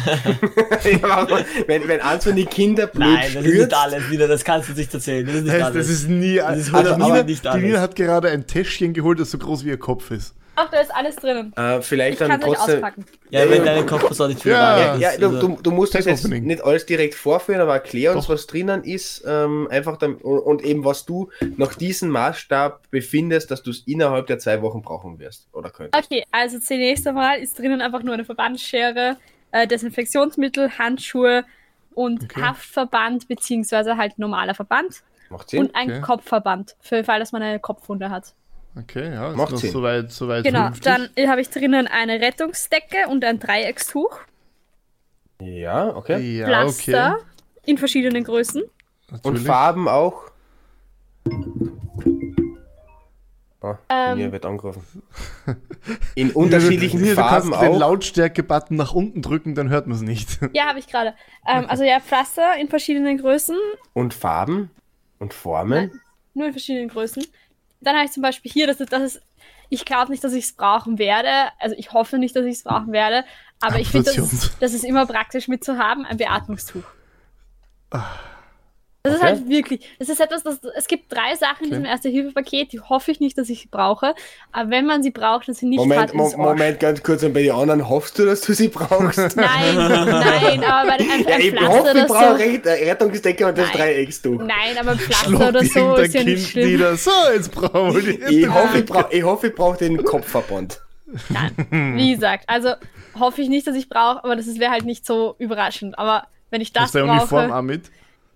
[1.02, 1.28] Ja,
[1.68, 4.70] wenn, wenn eins von die Kinder blöd Nein, das ist nicht alles wieder, das kannst
[4.70, 5.26] du nicht erzählen.
[5.26, 5.88] Das ist nicht Das, alles.
[5.88, 6.36] das ist nie.
[6.38, 7.62] Das ist also Nina, nicht die alles.
[7.64, 10.34] Nina hat gerade ein Täschchen geholt, das so groß wie ihr Kopf ist.
[10.56, 11.54] Ach, da ist alles drinnen.
[11.58, 12.76] äh, Ich vielleicht kann dann trotzdem.
[12.76, 13.06] auspacken.
[13.30, 14.96] ja, wenn dein Kopf das auch nicht viel Ja.
[14.98, 18.34] Ja, du, du, du musst das jetzt nicht alles direkt vorführen, aber erklär uns, Doch.
[18.34, 23.50] was drinnen ist, ähm, einfach dann, und, und eben was du nach diesem Maßstab befindest,
[23.50, 26.06] dass du es innerhalb der zwei Wochen brauchen wirst oder könntest.
[26.06, 29.18] Okay, also zunächst einmal ist drinnen einfach nur eine Verbandsschere,
[29.52, 31.46] äh, Desinfektionsmittel, Handschuhe
[31.94, 32.42] und Okay.
[32.42, 35.62] Haftverband, beziehungsweise halt normaler Verband Macht Sinn?
[35.62, 36.02] und ein Okay.
[36.02, 38.34] Kopfverband, für den Fall, dass man eine Kopfwunde hat.
[38.78, 39.72] Okay, ja, ist Macht Sinn.
[39.72, 41.12] soweit, soweit Genau, vernünftig.
[41.16, 44.18] dann habe ich drinnen eine Rettungsdecke und ein Dreieckstuch.
[45.42, 46.38] Ja, okay.
[46.38, 47.26] Ja, Pflaster okay.
[47.66, 48.62] in verschiedenen Größen.
[48.62, 48.72] Und
[49.26, 49.44] Natürlich.
[49.46, 50.32] Farben auch.
[53.64, 54.18] Ah, Ähm.
[54.18, 55.04] mir wird angerufen.
[56.16, 57.80] In unterschiedlichen Hier, Farben Du kannst den auch.
[57.80, 60.40] Lautstärke-Button nach unten drücken, dann hört man es nicht.
[60.54, 61.14] Ja, habe ich gerade.
[61.48, 63.56] Ähm, also ja, Pflaster in verschiedenen Größen.
[63.94, 64.72] Und Farben
[65.20, 65.92] und Formen.
[66.34, 67.24] Nur in verschiedenen Größen.
[67.82, 69.22] Dann habe ich zum Beispiel hier, das ist, das ist
[69.72, 71.50] ich glaube nicht, dass ich es brauchen werde.
[71.58, 73.24] Also ich hoffe nicht, dass ich es brauchen werde.
[73.62, 76.84] Aber ich finde, das, das ist immer praktisch mitzuhaben, ein Beatmungstuch.
[79.04, 79.30] Das ist Okay.
[79.30, 83.10] halt wirklich, das ist etwas, das, es gibt drei Sachen in diesem Erste-Hilfe-Paket, die hoffe
[83.12, 84.14] ich nicht, dass ich brauche.
[84.52, 86.38] Aber wenn man sie braucht und sie nicht Moment, hat, Mo ist es.
[86.38, 87.24] Moment, ganz kurz.
[87.24, 89.18] Und bei den anderen hoffst du, dass du sie brauchst?
[89.36, 92.44] Nein, nein, aber bei ein, ein ja, ich Pflaster hoffe, ich oder brauche so.
[92.44, 93.78] Recht- Rettungsdecke und das Nein.
[93.78, 94.40] Dreieckstuch.
[94.44, 96.68] Nein, aber ein Pflaster oder so ist ja Kind nicht schlimm.
[96.70, 96.96] nieder.
[96.96, 100.80] So, jetzt die Ich erste hoffe, ich brauche ich hoffe, ich brauch den Kopfverband.
[101.72, 102.74] Wie gesagt, also
[103.20, 105.98] hoffe ich nicht, dass ich brauche, aber das wäre halt nicht so überraschend.
[105.98, 107.90] Aber wenn ich das Hast du Uniform brauche, auch mit?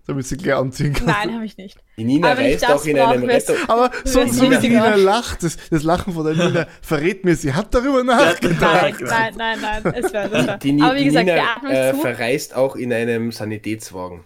[0.06, 1.06] Damit sie gleich anziehen kann.
[1.06, 1.78] nein, habe ich nicht.
[1.96, 3.56] Die Nina Aber reist auch in einem Rettung...
[3.66, 7.24] Aber so, so wie sie die Nina lacht, das, das Lachen von der Nina verrät
[7.24, 8.60] mir, sie hat darüber Nein, nachgedacht.
[9.00, 10.58] nein, nein, nein, es wäre das wär.
[10.58, 14.22] Die, Ni- Aber wie die gesagt, Nina äh, verreist auch in einem Sanitätswagen.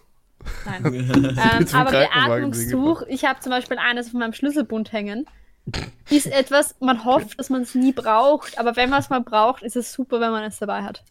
[0.66, 0.84] nein.
[1.40, 5.26] Ähm, aber Beatmungstuch, ich habe zum Beispiel eines von meinem Schlüsselbund hängen,
[6.10, 9.62] ist etwas, man hofft, dass man es nie braucht, aber wenn man es mal braucht,
[9.62, 11.04] ist es super, wenn man es dabei hat.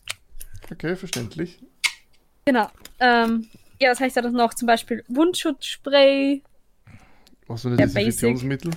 [0.71, 1.60] Okay, verständlich.
[2.45, 2.67] Genau.
[2.99, 3.47] Ähm,
[3.81, 4.53] ja, was heißt da noch?
[4.53, 6.41] Zum Beispiel Wundschutzspray.
[7.47, 8.71] Was so ein Desinfektionsmittel?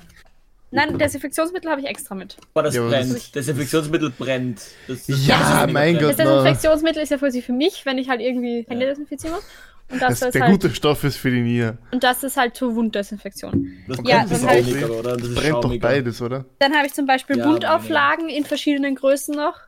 [0.70, 2.36] Nein, Desinfektionsmittel habe ich extra mit.
[2.54, 3.12] Aber das Ja, das brennt.
[3.16, 4.62] ist- Desinfektionsmittel brennt.
[4.88, 5.94] Das, das Ja, das mein.
[5.98, 6.14] Das Gott.
[6.18, 6.24] na.
[6.24, 9.44] Desinfektionsmittel ist ja für sie für mich, wenn ich halt irgendwie Hände desinfizieren muss.
[9.90, 11.76] Und das, Das, ist der halt, gute Stoff ist für die Nina.
[11.90, 13.70] und das ist halt zur Wunddesinfektion.
[13.88, 15.16] Das Ja, brennt hab ich- saumiger, oder?
[15.18, 16.46] Das ist Brennt doch beides, oder?
[16.60, 19.58] Dann habe ich zum Beispiel Ja, Buntauflagen in verschiedenen Größen noch.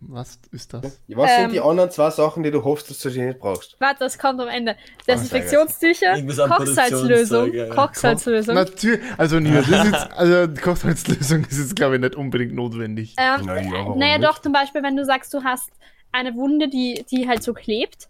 [0.00, 1.00] Was ist das?
[1.08, 3.76] Was Ähm, sind die anderen zwei Sachen, die du hoffst, dass du sie nicht brauchst?
[3.80, 4.76] Warte, das kommt am Ende.
[5.08, 7.68] Desinfektionstücher, Irgendwas an Kochsalzlösung, ja.
[7.74, 8.54] Kochsalzlösung.
[8.54, 12.54] Natürlich, also Nina, das ist jetzt, also die Kochsalzlösung ist jetzt, glaube ich, nicht unbedingt
[12.54, 13.16] notwendig.
[13.18, 14.24] Ähm, naja, nicht?
[14.28, 15.70] doch, zum Beispiel, wenn du sagst, du hast
[16.12, 18.08] eine Wunde, die, die halt so klebt.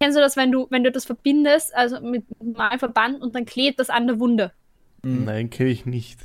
[0.00, 2.24] Kennst du das, wenn du, wenn du das verbindest, also mit
[2.56, 4.52] einem Verband und dann klebt das an der Wunde?
[5.02, 6.20] Nein, kenne ich nicht.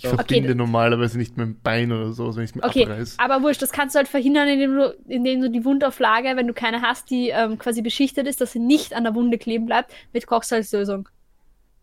[0.00, 0.14] Ich Doch.
[0.14, 0.54] verbinde Okay.
[0.58, 3.16] normalerweise nicht mit dem Bein oder so, wenn ich es mir Okay, abreiß.
[3.18, 6.54] aber wurscht, das kannst du halt verhindern, indem du, indem du die Wundauflage, wenn du
[6.54, 9.92] keine hast, die ähm, quasi beschichtet ist, dass sie nicht an der Wunde kleben bleibt,
[10.12, 11.08] mit Kochsalzlösung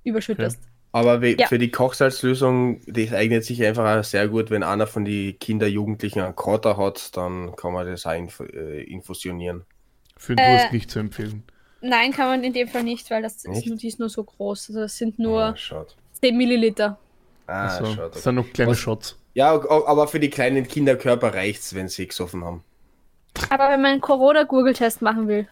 [0.06, 0.62] überschüttest.
[0.94, 1.48] Aber we- Ja.
[1.48, 5.68] für die Kochsalzlösung, das eignet sich einfach auch sehr gut, wenn einer von den Kinder,
[5.68, 9.66] Jugendlichen einen Kater hat, dann kann man das auch inf äh, infusionieren.
[10.16, 11.44] Für den Äh, Durst nicht zu empfehlen.
[11.82, 14.24] Nein, kann man in dem Fall nicht, weil das ist nur, die ist nur so
[14.24, 14.70] groß.
[14.70, 15.98] Also das sind nur schaut.
[16.22, 16.98] 10 Milliliter.
[17.48, 18.16] Ah, Also, schaut.
[18.16, 19.18] das sind noch kleine Was- Shots.
[19.34, 22.64] Ja, aber für die kleinen Kinderkörper reicht's, wenn sie gesoffen haben.
[23.50, 25.48] Aber wenn man einen Corona-Gurgeltest machen will,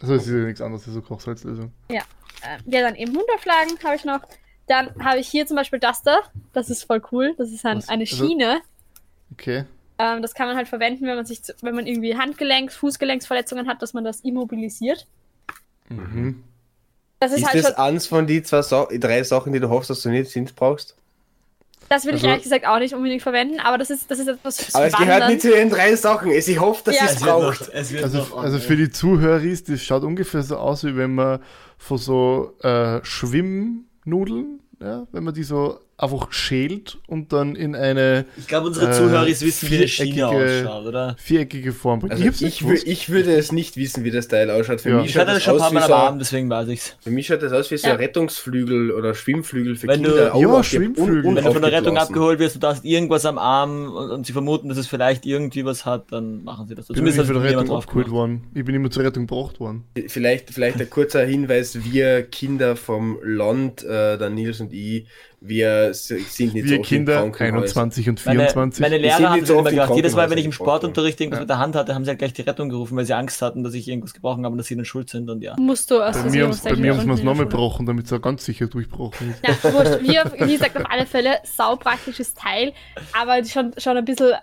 [0.00, 1.72] Also es ist ja nichts anderes als so Kochsalzlösung.
[1.88, 2.00] äh,
[2.66, 4.20] ja, dann eben Wundauflagen habe ich noch.
[4.66, 6.18] Dann habe ich hier zum Beispiel das da.
[6.52, 7.34] Das ist voll cool.
[7.38, 8.60] Das ist ein, eine Also- Schiene.
[9.32, 9.64] Okay.
[9.98, 13.68] Ähm, das kann man halt verwenden, wenn man sich, zu- wenn man irgendwie Handgelenks-, Fußgelenksverletzungen
[13.68, 15.06] hat, dass man das immobilisiert.
[15.88, 16.44] Mhm.
[17.18, 19.68] Das ist, Ist, halt das schon, eins von die zwei Sa drei Sachen, die du
[19.70, 20.94] hoffst, dass du nicht sind brauchst?
[21.88, 24.26] das will also- ich ehrlich gesagt auch nicht unbedingt verwenden, aber das ist, das ist
[24.28, 25.08] etwas fürs Aber es Wandern.
[25.08, 26.30] gehört nicht zu den drei Sachen.
[26.32, 27.02] Ich hoffe, dass Ja.
[27.02, 27.60] sie Es es braucht.
[27.60, 30.96] noch, es Also, noch also für die Zuhörer ist, das schaut ungefähr so aus, wie
[30.96, 31.38] wenn man
[31.78, 38.26] von so äh, Schwimmnudeln, ja, wenn man die so einfach schält und dann in eine
[38.36, 41.16] Ich glaube, unsere äh, Zuhörer wissen, wie eine Schiene ausschaut, oder?
[41.18, 42.12] viereckige Form bringt.
[42.12, 42.86] Also ich, gewusst.
[42.86, 44.82] ich würde es nicht wissen, wie das Teil ausschaut.
[44.82, 44.96] Für, Ja.
[44.98, 46.20] mich, Ich schaut hatte das das schon ein aus paar wie Mal so, am Abend,
[46.20, 46.96] deswegen weiß ich's.
[47.00, 47.94] für mich schaut das aus wie so Ja.
[47.94, 50.26] ein Rettungsflügel oder Schwimmflügel für Wenn du- Kinder.
[50.26, 51.24] Ja, unaufge- Schwimmflügel.
[51.24, 54.26] un- Wenn du von der Rettung abgeholt wirst, du hast irgendwas am Arm und, und
[54.26, 56.90] sie vermuten, dass es vielleicht irgendwie was hat, dann machen sie das.
[56.90, 58.44] Ich bin nicht hat von der Rettung abgeholt worden.
[58.54, 59.84] Ich bin immer zur Rettung gebracht worden.
[60.08, 65.06] Vielleicht, vielleicht ein kurzer Hinweis, wir Kinder vom Land, äh, der Nils und ich,
[65.48, 67.54] wir sind nicht so Wir oft in Kinder, Krankenhäusern.
[67.84, 68.80] 21 und Meine, 24.
[68.80, 69.96] meine sind Lehrer haben so immer oft gemacht.
[69.96, 71.42] Jedes Mal, wenn ich im Sportunterricht irgendwas Ja.
[71.42, 73.62] mit der Hand hatte, haben sie halt gleich die Rettung gerufen, weil sie Angst hatten,
[73.64, 75.54] dass ich irgendwas gebrochen habe und dass sie dann schuld sind und ja.
[75.58, 78.20] Musst du aus bei mir, bei mir haben sie der nochmal gebrochen, damit es auch
[78.22, 79.42] ganz sicher durchbrochen ist.
[79.64, 80.02] Ja, wurscht.
[80.02, 82.72] Wir, wie gesagt, auf alle Fälle saupraktisches Teil,
[83.18, 84.36] aber schon, schon ein bisschen, äh,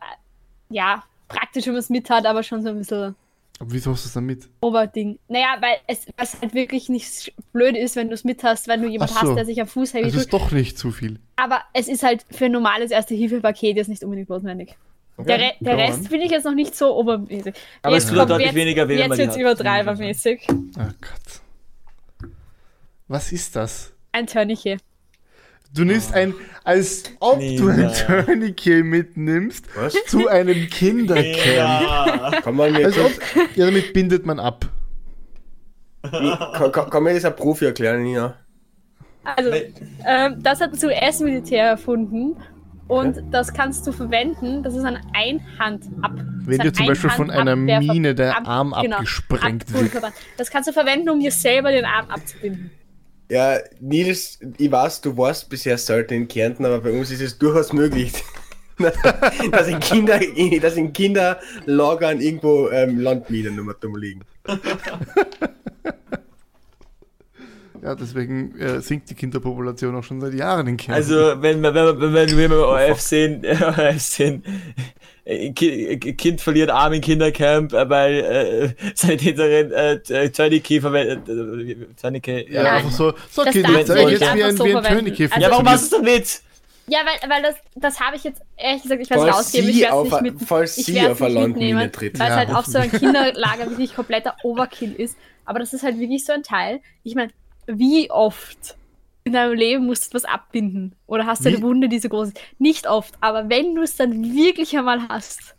[0.70, 3.16] ja, praktisch, wenn man es mit hat, aber schon so ein bisschen
[3.60, 4.50] Aber wieso hast du es dann mit?
[4.62, 5.20] Oberding.
[5.28, 8.82] Naja, weil es, es halt wirklich nicht blöd ist, wenn du es mit hast, wenn
[8.82, 9.30] du jemand Ach so.
[9.30, 10.22] hast, der sich am Fuß heavy Es tut.
[10.22, 11.20] ist doch nicht zu viel.
[11.36, 14.76] Aber es ist halt für ein normales Erste-Hilfe-Paket jetzt nicht unbedingt notwendig.
[15.20, 17.54] Der, Re der Rest finde ich jetzt noch nicht so obermäßig.
[17.84, 19.40] Aber es tut deutlich jetzt, weniger weh, wenn Jetzt jetzt hat.
[19.40, 20.48] übertreibermäßig.
[20.76, 22.32] Ah Gott.
[23.08, 23.94] Was ist das?
[24.12, 24.78] Ein Törniche.
[25.74, 26.34] Du nimmst ein,
[26.64, 27.92] als ob du ein.
[27.92, 29.96] Tourniquet mitnimmst Was?
[30.06, 31.36] zu einem Kindercamp.
[31.56, 32.32] Ja.
[32.42, 33.12] Kann man mir Als ob,
[33.56, 34.66] ja, damit bindet man ab.
[36.04, 38.36] kann, kann, kann mir das ein Profi erklären, Nina?
[39.24, 39.74] Also, Nee.
[40.06, 42.36] ähm, das hat das US-Militär erfunden.
[42.88, 46.12] Und das kannst du verwenden, das ist ein Einhand ab.
[46.46, 49.92] Wenn dir zum Beispiel von einer Mine der Arm abgesprengt wird.
[50.38, 52.70] Das kannst du verwenden, um dir selber den Arm abzubinden.
[53.30, 57.38] Ja, Nils, ich weiß, du warst bisher selten in Kärnten, aber bei uns ist es
[57.38, 58.14] durchaus möglich,
[59.52, 60.20] dass in, Kinder,
[60.62, 64.22] dass in Kinderlagern irgendwo ähm, Landminen nur dumm liegen.
[67.84, 71.04] Ja, deswegen äh, sinkt die Kinderpopulation auch schon seit Jahren in Kärnten.
[71.04, 74.44] Also, wenn wir, wenn wir, wenn wir, wenn wir ORF sehen, ORF sehen,
[75.26, 81.30] Kind verliert Arm im Kindercamp, äh, weil äh, Sanitäterin äh, äh, Tourniquet verwendet.
[81.30, 82.74] Äh, Tourniquet, ja, Nein.
[82.76, 83.78] einfach so, so Das nicht jetzt wie
[84.44, 84.84] ein, so wie ein.
[84.84, 85.70] Tourniquet Also- Ja, warum funktioniert.
[85.70, 86.42] hast du es denn mit?
[86.86, 89.70] Ja, weil, weil das, das habe ich jetzt, ehrlich gesagt, ich werde es Falls rausgeben,
[89.70, 92.20] ich werde auf es nicht mit, falls ich sie auf nicht mitnehmen, tritt.
[92.20, 93.00] Weil es Ja, halt auch so ein hoffentlich.
[93.14, 95.16] Kinderlager wirklich kompletter Overkill ist.
[95.46, 96.82] Aber das ist halt wirklich so ein Teil.
[97.06, 97.32] Ich meine,
[97.68, 98.76] wie oft
[99.24, 100.96] in deinem Leben musst du was abbinden?
[101.08, 102.40] Oder hast du eine Wunde, die so groß ist?
[102.60, 105.56] Nicht oft, aber wenn du es dann wirklich einmal hast.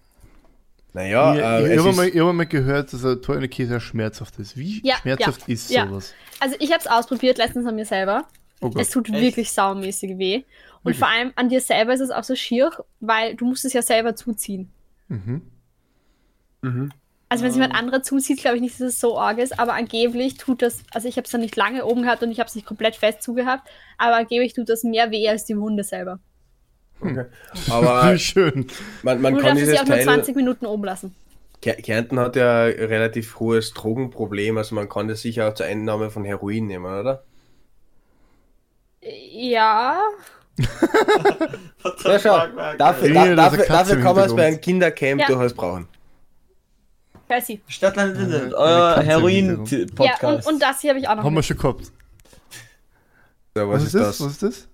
[0.93, 3.67] Naja, Ja, äh, ich es habe ist, mal, ich hab mal gehört, dass ein Tourniquet
[3.67, 4.57] sehr schmerzhaft ist.
[4.57, 5.87] Wie Ja, schmerzhaft ja, ist ja.
[5.89, 6.15] sowas?
[6.41, 8.27] Also ich habe es ausprobiert letztens an mir selber.
[8.61, 8.81] Oh Gott.
[8.83, 9.21] Es tut Echt?
[9.21, 10.37] wirklich saumäßig weh.
[10.37, 10.45] Und
[10.85, 10.99] Wirklich?
[10.99, 13.83] vor allem an dir selber ist es auch so schier, weil du musst es ja
[13.83, 14.71] selber zuziehen.
[15.09, 15.43] Mhm.
[16.63, 16.91] Mhm.
[17.35, 19.73] Also wenn es jemand anderer zuzieht, glaube ich nicht, dass es so arg ist, aber
[19.75, 22.47] angeblich tut das, also ich habe es dann nicht lange oben gehabt und ich habe
[22.47, 23.69] es nicht komplett fest zugehabt,
[23.99, 26.21] aber angeblich tut das mehr weh als die Wunde selber.
[27.01, 27.25] okay.
[27.69, 28.69] aber Wie schön.
[29.03, 30.05] man, man du kann dieses ja auch nur Teil...
[30.05, 31.13] 20 Minuten oben lassen.
[31.61, 35.67] Kär- Kärnten hat ja ein relativ hohes Drogenproblem, also man kann das sicher auch zur
[35.67, 37.25] Einnahme von Heroin nehmen, oder?
[39.33, 40.01] Ja,
[42.05, 42.47] Ja, schau,
[42.79, 45.27] dafür, da, eine dafür, dafür kann man es bei einem Kindercamp Ja.
[45.27, 45.89] durchaus brauchen.
[47.35, 47.61] Percy.
[47.69, 50.49] Stadtland, Eine euer im Ja, und, Heroin-Podcast.
[50.49, 51.25] und das hier habe ich auch noch.
[51.25, 51.91] Haben wir schon gehabt.
[53.55, 54.21] So, Was, ist das?
[54.21, 54.69] Was ist das?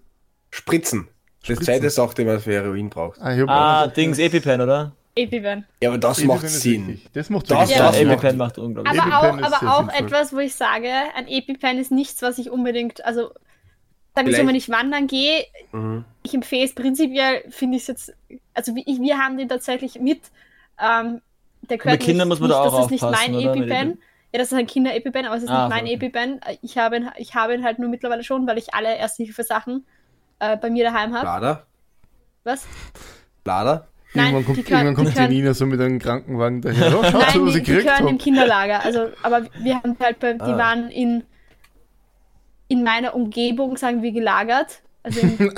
[0.50, 1.08] Spritzen.
[1.40, 1.64] Das Spritzen.
[1.64, 3.20] zweite Sache, die man für Heroin braucht.
[3.20, 4.92] Ah, Ah, Dings, Epipen, oder?
[5.14, 5.64] Epivan.
[5.82, 7.00] Ja, aber das Epipen macht Sinn.
[7.12, 8.08] Das macht Das Ja, Ja, Sinn.
[8.08, 9.00] macht- Epipen macht unglaublich.
[9.00, 10.06] Aber Epipen auch, aber auch sinnvoll.
[10.06, 13.32] etwas, wo ich sage, ein Epipen ist nichts, was ich unbedingt, also
[14.14, 16.04] sagen wir so, wenn ich wandern gehe, Mhm.
[16.22, 18.12] ich empfehle es prinzipiell, finde ich es jetzt,
[18.54, 20.20] also wir haben den tatsächlich mit,
[20.80, 21.20] ähm,
[21.68, 23.92] der gehört Kindern nicht, muss man nicht, da auch das ist nicht mein EpiPen.
[23.92, 23.98] Epi-
[24.32, 25.94] Ja, das ist ein Kinder-EpiPen, aber es ist Ah, nicht mein okay.
[25.94, 26.40] EpiPen.
[26.62, 29.84] Ich habe ihn, ich habe ihn halt nur mittlerweile schon, weil ich alle Erste-Hilfe-Sachen
[30.38, 31.22] äh, bei mir daheim habe.
[31.22, 31.66] Blader?
[32.44, 32.66] Was?
[33.44, 33.88] Blader?
[34.14, 36.62] Nein, Irgendwann kommt, die können- irgendwann kommt die die können- Nina so mit einem Krankenwagen
[36.62, 36.94] daher.
[36.98, 38.18] Oh, schaut, Nein, was die, die gehören im.
[38.18, 38.82] Kinderlager.
[38.84, 40.58] Also, aber wir haben halt bei, die Ah.
[40.58, 41.24] waren in,
[42.68, 44.80] in meiner Umgebung, sagen wir, gelagert.
[45.02, 45.52] Also in,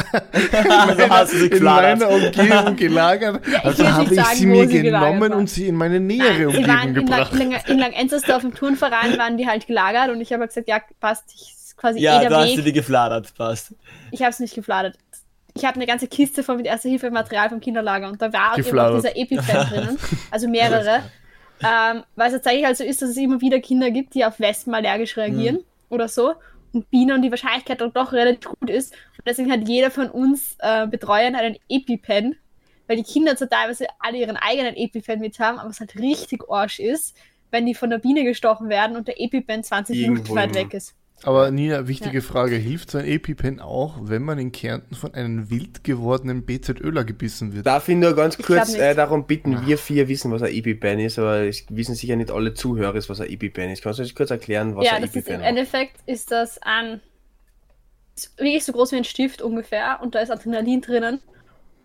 [0.53, 1.99] also hast du sie In gefladert.
[1.99, 3.43] meiner Umgebung gelagert.
[3.47, 6.39] ich Also habe ich sagen, sie mir sie genommen und sie in meine nähere Nein,
[6.39, 7.35] sie Umgebung waren in, gebracht.
[7.35, 11.25] Lang, in Langenzenstersdorf im Turnverein waren die halt gelagert und ich habe gesagt, ja, passt,
[11.35, 12.65] ich, ist quasi Ja, eh da der hast du Weg.
[12.67, 13.75] die gefladert, passt.
[14.13, 14.97] Ich habe es nicht gefladert.
[15.55, 18.57] Ich habe eine ganze Kiste von mit Erste-Hilfe-Material vom Kinderlager und da war eben auch
[18.57, 18.99] Gefladert.
[19.05, 19.99] dieser EpiPen drinnen,
[20.31, 21.03] also mehrere.
[21.65, 24.39] ähm, weil es tatsächlich halt so ist, dass es immer wieder Kinder gibt, die auf
[24.41, 25.65] Wespen allergisch reagieren Mhm.
[25.91, 26.33] oder so
[26.73, 28.93] Bienen und die Wahrscheinlichkeit doch, doch relativ gut ist.
[29.19, 32.37] Und deswegen hat jeder von uns äh, Betreuern einen EpiPen,
[32.87, 36.43] weil die Kinder zwar teilweise alle ihren eigenen EpiPen mit haben, aber es halt richtig
[36.49, 37.17] Arsch ist,
[37.51, 40.95] wenn die von der Biene gestochen werden und der EpiPen 20 Minuten weit weg ist.
[41.25, 42.57] Aber Nina, wichtige Frage.
[42.57, 47.55] Hilft so ein EpiPen auch, wenn man in Kärnten von einem wild gewordenen BZÖler gebissen
[47.55, 47.65] wird?
[47.65, 50.99] Darf ich nur ganz Ich kurz äh, darum bitten, wir vier wissen, was ein EpiPen
[50.99, 53.83] ist, aber es wissen sicher nicht alle Zuhörer, was ein EpiPen ist.
[53.83, 55.47] Kannst du uns kurz erklären, was ja, ein das ist EpiPen im ist?
[55.47, 57.01] Endeffekt ist das ein
[58.15, 61.21] ist wirklich so groß wie ein Stift ungefähr und da ist Adrenalin drinnen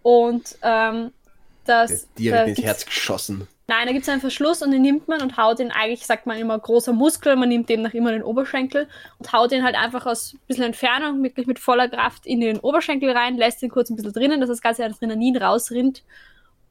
[0.01, 1.11] und ähm,
[1.65, 3.47] das Direkt da ins Herz geschossen.
[3.69, 6.25] Nein, da gibt es einen Verschluss und den nimmt man und haut den eigentlich, sagt
[6.25, 8.87] man immer, großer Muskel, man nimmt demnach immer den Oberschenkel
[9.19, 12.59] und haut den halt einfach aus ein bisschen Entfernung, wirklich mit voller Kraft in den
[12.59, 16.03] Oberschenkel rein, lässt den kurz ein bisschen drinnen, dass das ganze Adrenalin rausrinnt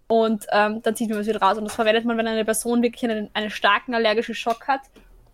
[0.07, 1.59] und ähm, dann zieht man es wieder raus.
[1.59, 4.83] Und das verwendet man, wenn eine Person wirklich einen, einen starken allergischen Schock hat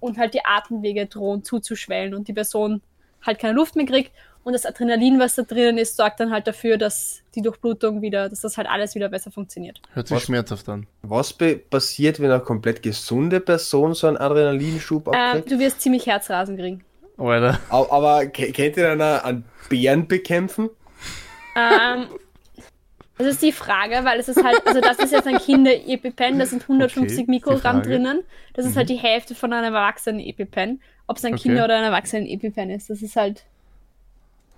[0.00, 2.82] und halt die Atemwege drohen zuzuschwellen und die Person
[3.24, 4.10] halt keine Luft mehr kriegt
[4.44, 8.28] und das Adrenalin, was da drinnen ist, sorgt dann halt dafür, dass die Durchblutung wieder,
[8.28, 9.80] dass das halt alles wieder besser funktioniert.
[9.94, 10.24] Hört sich Was?
[10.24, 10.86] schmerzhaft an.
[11.02, 11.32] Was
[11.70, 15.50] passiert, wenn eine komplett gesunde Person so einen Adrenalinschub Ähm, abkriegt?
[15.50, 16.84] du wirst ziemlich Herzrasen kriegen.
[17.18, 17.60] Alter.
[17.70, 20.70] Aber ke- kennt ihr dann einen Bären bekämpfen?
[21.54, 22.06] Ähm,
[23.18, 26.46] das ist die Frage, weil es ist halt, also das ist jetzt ein Kinder-EpiPen, da
[26.46, 27.78] sind 150 Okay, Mikrogramm.
[27.78, 27.82] Mhm.
[27.82, 28.22] drinnen.
[28.54, 30.80] Das ist halt die Hälfte von einem Erwachsenen-EpiPen.
[31.06, 31.42] Ob es ein Okay.
[31.44, 33.44] Kinder- oder ein Erwachsenen-EpiPen ist, das ist halt.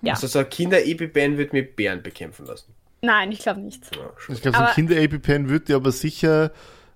[0.05, 0.13] Ja.
[0.13, 2.73] Also so ein Kinder-EpiPen wird mit Bären bekämpfen lassen.
[3.01, 3.95] Nein, ich glaube nicht.
[3.95, 4.09] Ja.
[4.33, 6.51] Ich glaube, so ein Kinder-EpiPen wird dir aber sicher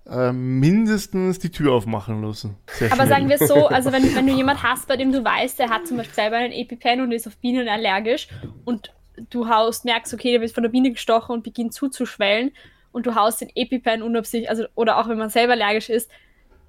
[0.09, 2.55] äh, mindestens die Tür aufmachen lassen.
[2.67, 3.07] Sehr Aber schnell.
[3.07, 5.69] sagen wir es so, also wenn, wenn du jemand hast, bei dem du weißt, der
[5.69, 8.27] hat zum Beispiel selber einen EpiPen und ist auf Bienen allergisch
[8.65, 8.91] und
[9.29, 12.51] du haust, merkst, okay, der wird von der Biene gestochen und beginnt zuzuschwellen
[12.91, 16.09] und du haust den EpiPen unabsichtlich, also oder auch wenn man selber allergisch ist,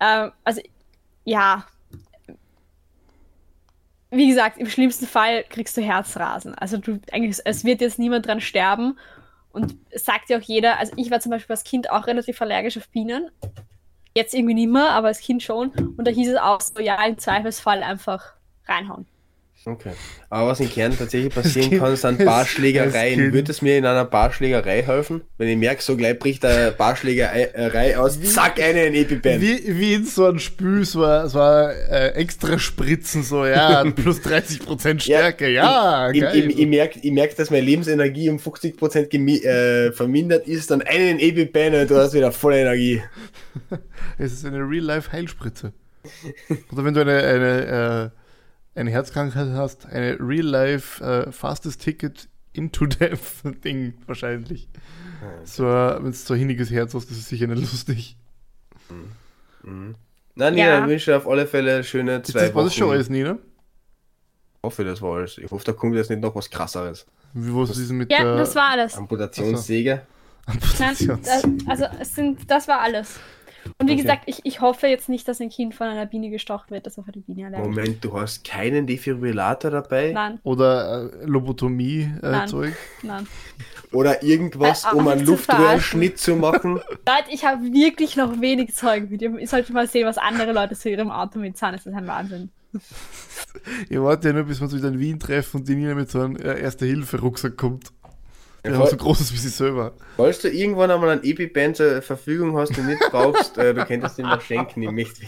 [0.01, 0.61] äh, also
[1.25, 1.65] ja,
[4.11, 6.55] wie gesagt, im schlimmsten Fall kriegst du Herzrasen.
[6.55, 8.99] Also du eigentlich, es wird jetzt niemand dran sterben.
[9.53, 12.41] Und es sagt ja auch jeder, also ich war zum Beispiel als Kind auch relativ
[12.41, 13.31] allergisch auf Bienen.
[14.15, 15.71] Jetzt irgendwie nicht mehr, aber als Kind schon.
[15.97, 18.35] Und da hieß es auch so, ja, im Zweifelsfall einfach
[18.67, 19.07] reinhauen.
[19.67, 19.91] Okay.
[20.31, 23.33] Aber was in Kärnten tatsächlich passieren kann, sind Barschlägereien.
[23.35, 25.21] Würde es mir in einer Barschlägerei helfen?
[25.37, 29.41] Wenn ich merke, so gleich bricht eine Barschlägerei aus, zack, eine in EpiPen.
[29.41, 33.85] Wie, wie in so einem Spiel, so, ein- so ein, äh, extra Spritzen, so, ja,
[33.95, 36.51] plus 30% Stärke, ja, ich, geil.
[36.51, 40.81] ich, ich merke, ich merk, dass meine Lebensenergie um 50% gemi- äh, vermindert ist, dann
[40.81, 43.03] einen EpiPen und du hast wieder volle Energie.
[44.19, 45.73] Es ist eine Real-Life-Heilspritze.
[46.73, 48.20] Oder wenn du eine, eine, äh,
[48.81, 53.19] eine Herzkrankheit hast, eine Real-Life äh, Fastest Ticket into Death
[53.65, 54.69] Ding wahrscheinlich.
[55.45, 58.17] So, wenn du so ein hinniges Herz hast, das ist sicher nicht lustig.
[59.63, 59.95] Nein,
[60.55, 60.81] Nina, Ja.
[60.83, 62.95] ich wünsche dir auf alle Fälle schöne zwei das, war das schon Wochen.
[62.95, 63.33] alles, Nina?
[63.33, 65.39] Ich hoffe, das war alles.
[65.39, 67.07] Ich hoffe, da kommt jetzt nicht noch was krasseres.
[67.35, 68.95] Wie ist denn mit Ja, der das war alles.
[68.97, 70.03] Amputationssäge.
[70.47, 73.21] Nein, Amputations- das, also es sind, das war alles.
[73.79, 74.03] Und wie Okay.
[74.03, 76.99] gesagt, ich, ich hoffe jetzt nicht, dass ein Kind von einer Biene gestochen wird, das
[76.99, 77.77] auf eine Biene allergisch ist.
[77.77, 80.13] Moment, du hast keinen Defibrillator dabei?
[80.13, 82.23] Nein, Oder äh, Lobotomie-Zeug?
[82.23, 82.45] Nein.
[82.45, 82.73] Äh, Zeug?
[83.03, 83.27] nein.
[83.93, 86.75] Oder irgendwas, Äh, um einen nicht zu Luftröhrenschnitt zu machen?
[87.07, 89.47] Leute, ich habe wirklich noch wenig Zeug mit ihr.
[89.47, 91.77] Solltet mal sehen, was andere Leute zu ihrem Auto mitzahlen.
[91.77, 92.51] Das ist ein Wahnsinn.
[93.89, 96.09] Ihr wartet ja nur, bis wir uns wieder in Wien treffen und die Nina mit
[96.11, 97.91] so einem äh, Erste-Hilfe-Rucksack kommt.
[98.65, 98.91] Der Ja, voll.
[98.91, 99.95] so groß ist wie sie selber.
[100.17, 104.19] Falls du irgendwann einmal einen EpiPen zur Verfügung hast und nicht brauchst, äh, du könntest
[104.19, 104.83] ihn mal schenken.
[104.83, 105.23] Ich möchte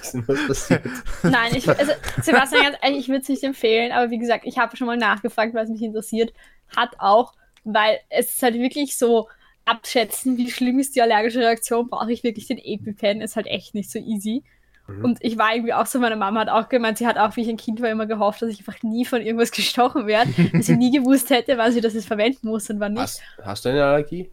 [0.00, 0.82] wissen, was passiert.
[1.22, 4.58] Nein, ich, also, Sebastian, ganz ehrlich, ich würde es nicht empfehlen, aber wie gesagt, ich
[4.58, 6.32] habe schon mal nachgefragt, weil es mich interessiert.
[6.76, 7.32] Hat auch,
[7.64, 9.28] weil es ist halt wirklich so
[9.64, 13.74] abschätzen, wie schlimm ist die allergische Reaktion, brauche ich wirklich den EpiPen, ist halt echt
[13.74, 14.42] nicht so easy.
[14.86, 17.40] Und ich war irgendwie auch so, meine Mama hat auch gemeint, sie hat auch, wie
[17.42, 20.66] ich ein Kind war, immer gehofft, dass ich einfach nie von irgendwas gestochen werde, dass
[20.66, 23.02] sie nie gewusst hätte, wann sie das jetzt verwenden muss und wann nicht.
[23.02, 24.30] Hast, hast du eine Allergie?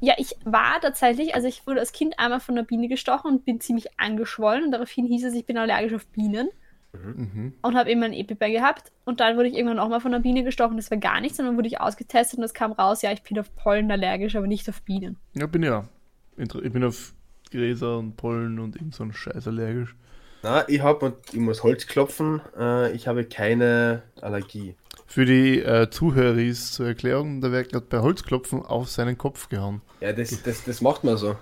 [0.00, 3.44] Ja, ich war tatsächlich, also ich wurde als Kind einmal von einer Biene gestochen und
[3.44, 6.48] bin ziemlich angeschwollen und daraufhin hieß es, ich bin allergisch auf Bienen
[6.94, 7.52] Mhm.
[7.60, 10.22] und habe immer ein EpiPen gehabt und dann wurde ich irgendwann auch mal von einer
[10.22, 13.02] Biene gestochen, das war gar nichts und dann wurde ich ausgetestet und es kam raus,
[13.02, 15.16] ja, ich bin auf Pollen allergisch, aber nicht auf Bienen.
[15.34, 15.86] Ja, bin ja.
[16.38, 17.12] Ich bin auf
[17.50, 19.94] Gräser und Pollen und irgend so einen Scheiß allergisch.
[20.42, 22.40] Na, ich habe und ich muss Holz klopfen.
[22.56, 24.74] Äh, ich habe keine Allergie.
[25.06, 29.80] Für die äh, Zuhörer zur Erklärung, da wird gerade bei Holzklopfen auf seinen Kopf gehauen.
[30.00, 31.36] Ja, das, das, das macht man so.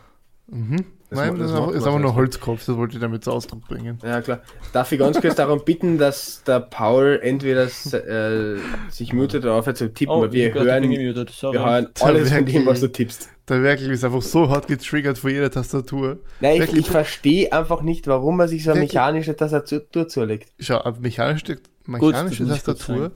[0.47, 0.85] Mhm.
[1.09, 2.17] Das Nein, das, das ist einfach nur so.
[2.17, 3.99] Holzkopf, das wollte ich damit zum Ausdruck bringen.
[4.03, 4.41] Ja, klar.
[4.73, 8.59] Darf ich ganz kurz darum bitten, dass der Paul entweder äh,
[8.91, 11.33] sich mutet oder aufhört zu tippen, Oh, weil wir hören, gemutet.
[11.41, 13.29] Wir hören Der alles von dem, was du tippst.
[13.49, 16.19] Der Werkel ist einfach so hart getriggert vor jeder Tastatur.
[16.41, 20.51] Nein, ich, ich verstehe einfach nicht, warum man sich so eine mechanische Tastatur zulegt.
[20.59, 23.13] Schau, eine mechanische, Gut, mechanische kurz Tastatur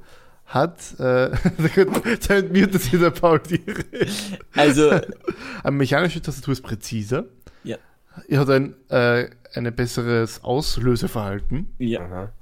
[0.46, 1.31] hat, äh,
[2.29, 3.87] damit mutet sich der Paul direkt.
[4.55, 4.90] Also,
[5.62, 7.24] Eine mechanische Tastatur ist präziser.
[8.29, 12.01] Er hat ein äh, ein besseres Auslöseverhalten ja.
[12.01, 12.33] Aha.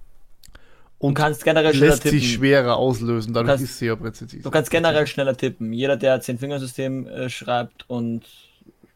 [1.00, 2.18] Du und kannst generell schneller lässt tippen.
[2.18, 3.32] sich schwerer auslösen.
[3.32, 4.38] Dadurch kannst- ist sie ja präzise.
[4.42, 5.72] Du kannst generell schneller tippen.
[5.72, 8.22] Jeder, der Zehn-Fingersystem äh, schreibt und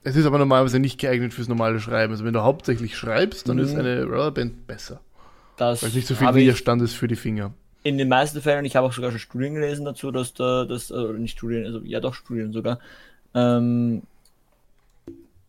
[0.03, 2.13] Es ist aber normalerweise nicht geeignet fürs normale Schreiben.
[2.13, 3.63] Also wenn du hauptsächlich schreibst, dann Mhm.
[3.65, 5.01] ist eine Rubberband besser.
[5.57, 7.53] das Weil es nicht so viel Widerstand ist für die Finger.
[7.85, 10.91] in den meisten Fällen, ich habe auch sogar schon Studien gelesen dazu, dass da, das,
[10.91, 12.79] äh, nicht Studien, also ja doch Studien sogar,
[13.35, 14.03] ähm,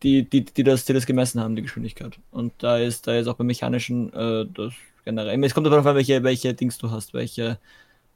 [0.04, 2.18] die, die, die, das, die das gemessen haben, die Geschwindigkeit.
[2.30, 4.72] Und da ist, da ist auch beim mechanischen äh, das
[5.04, 5.42] generell.
[5.44, 7.58] Es kommt darauf an, welche, welche Dings du hast, welche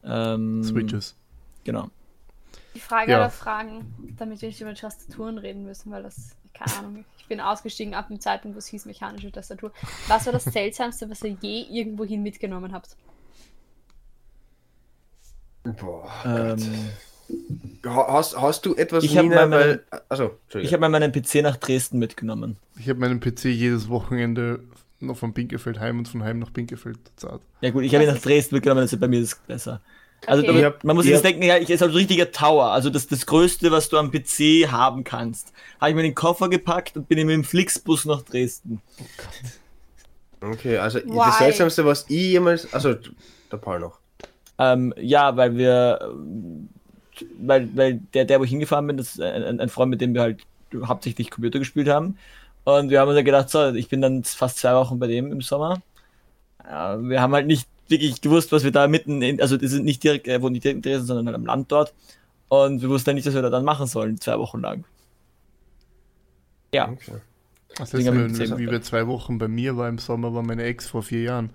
[0.04, 1.16] ähm, Switches.
[1.64, 1.90] Genau.
[2.74, 3.18] Die Frage Ja.
[3.18, 7.40] aller Fragen, damit wir nicht über Tastaturen reden müssen, weil das, keine Ahnung, ich bin
[7.40, 9.72] ausgestiegen ab dem Zeitpunkt, wo es hieß mechanische Tastatur.
[10.06, 12.96] Was war das Seltsamste, was ihr je irgendwohin mitgenommen habt?
[15.64, 16.10] Boah.
[16.24, 16.58] Ähm, Ha-
[17.84, 19.84] Hast, hast du etwas, Ich Nina, mal weil...
[20.08, 22.56] Also, ich habe mal meinen PC nach Dresden mitgenommen.
[22.78, 24.60] Ich habe meinen PC jedes Wochenende
[25.00, 27.40] noch von Binkefeld heim und von heim nach Binkefeld zahlt.
[27.60, 29.80] Ja gut, ich habe ihn nach Dresden mitgenommen, also bei mir ist es besser.
[30.26, 30.62] Also Okay.
[30.62, 32.90] damit, man muss ich sich das denken, ja, ich ist halt ein richtiger Tower, also
[32.90, 35.52] das, das Größte, was du am PC haben kannst.
[35.80, 38.80] Habe ich mir in den Koffer gepackt und bin mit dem Flixbus nach Dresden.
[40.40, 41.16] Okay, also Why?
[41.16, 42.72] das Seltsamste, was ich jemals...
[42.72, 42.94] Also,
[43.50, 43.98] der Paul noch.
[44.58, 46.12] Ähm, ja, weil wir,
[47.38, 50.14] weil, weil der, der, wo ich hingefahren bin, das ist ein, ein Freund, mit dem
[50.14, 50.40] wir halt
[50.84, 52.18] hauptsächlich Computer gespielt haben.
[52.64, 55.32] Und wir haben uns ja gedacht, so, ich bin dann fast zwei Wochen bei dem
[55.32, 55.80] im Sommer.
[56.64, 59.84] Ja, wir haben halt nicht wirklich gewusst, was wir da mitten in, also das sind
[59.84, 61.94] nicht direkt, äh, wo nicht direkt in Dresden, sondern halt am Land dort.
[62.48, 64.84] Und wir wussten nicht, was wir da dann machen sollen, zwei Wochen lang.
[66.74, 66.90] Ja.
[66.90, 67.12] Okay.
[67.76, 70.64] Das Deswegen heißt, wenn, wie bei zwei Wochen bei mir war im Sommer, war meine
[70.64, 71.50] Ex vor vier Jahren.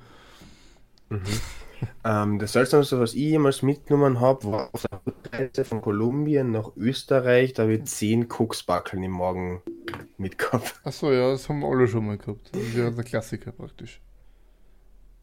[2.03, 6.71] Ähm, das Seltsamste, was ich jemals mitgenommen habe, war auf der Rückreise von Kolumbien nach
[6.75, 7.53] Österreich.
[7.53, 9.61] Da habe ich zehn Koksbackeln im Morgen
[10.17, 10.79] mitgehabt.
[10.84, 12.49] Achso, ja, das haben wir alle schon mal gehabt.
[12.53, 14.01] Das ist ja der Klassiker praktisch.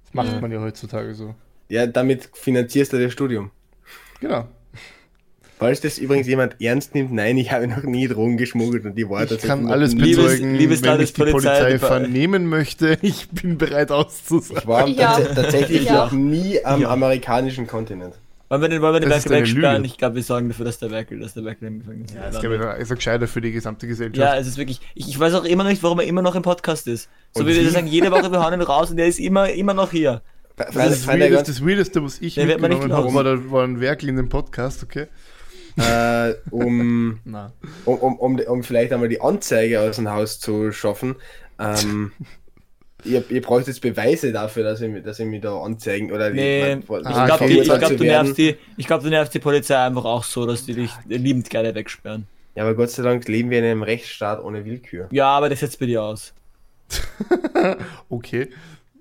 [0.04, 1.34] Das macht man ja heutzutage so.
[1.68, 3.50] Ja, damit finanzierst du das Studium.
[4.20, 4.48] Genau.
[5.60, 9.08] Falls das übrigens jemand ernst nimmt, nein, ich habe noch nie Drogen geschmuggelt und die
[9.08, 12.96] war Ich kann alles nie- Liebes- bezeugen, liebes wenn ich die Polizei die- vernehmen möchte.
[13.02, 14.56] Ich bin bereit auszusagen.
[14.62, 15.12] Ich war Ja.
[15.18, 16.06] tats tatsächlich Ja.
[16.06, 16.88] noch nie am Ja.
[16.88, 18.14] amerikanischen Kontinent.
[18.48, 19.84] Wollen wir den, wollen wir den Das ist Werkel eine wegsperren?
[19.84, 22.42] Ich glaube, wir sorgen dafür, dass der Werkel, dass der Werkel im Gefängnis Ja, das
[22.42, 22.58] landet.
[22.58, 24.16] glaube ich, ist ja gescheiter für die gesamte Gesellschaft.
[24.16, 24.80] Ja, es ist wirklich.
[24.94, 27.08] Ich, ich weiß auch immer noch nicht, warum er immer noch im Podcast ist.
[27.32, 29.50] So Und wie wir sagen, jede Woche wir hauen ihn raus und er ist immer,
[29.50, 30.22] immer noch hier.
[30.56, 34.08] Fe- das, ist das, das Weirdeste, was ich mitgenommen habe, war, da war ein Werkel
[34.08, 35.06] in dem Podcast, okay?
[35.76, 37.20] Äh, um,
[37.84, 41.16] um, um, um, um vielleicht einmal die Anzeige aus dem Haus zu schaffen.
[41.58, 42.12] Ähm,
[43.04, 46.60] ihr, ihr braucht jetzt Beweise dafür, dass mi- dass ihr mich da anzeigen oder Nee,
[46.60, 49.76] ich mein, ich glaube, ich glaub, du nervst die, ich glaub, du nervst die Polizei
[49.78, 52.26] einfach auch so, dass die dich liebend gerne wegsperren.
[52.56, 55.06] Ja, aber Gott sei Dank leben wir in einem Rechtsstaat ohne Willkür.
[55.12, 56.32] Ja, aber das setzt bei dir aus.
[58.08, 58.48] Okay.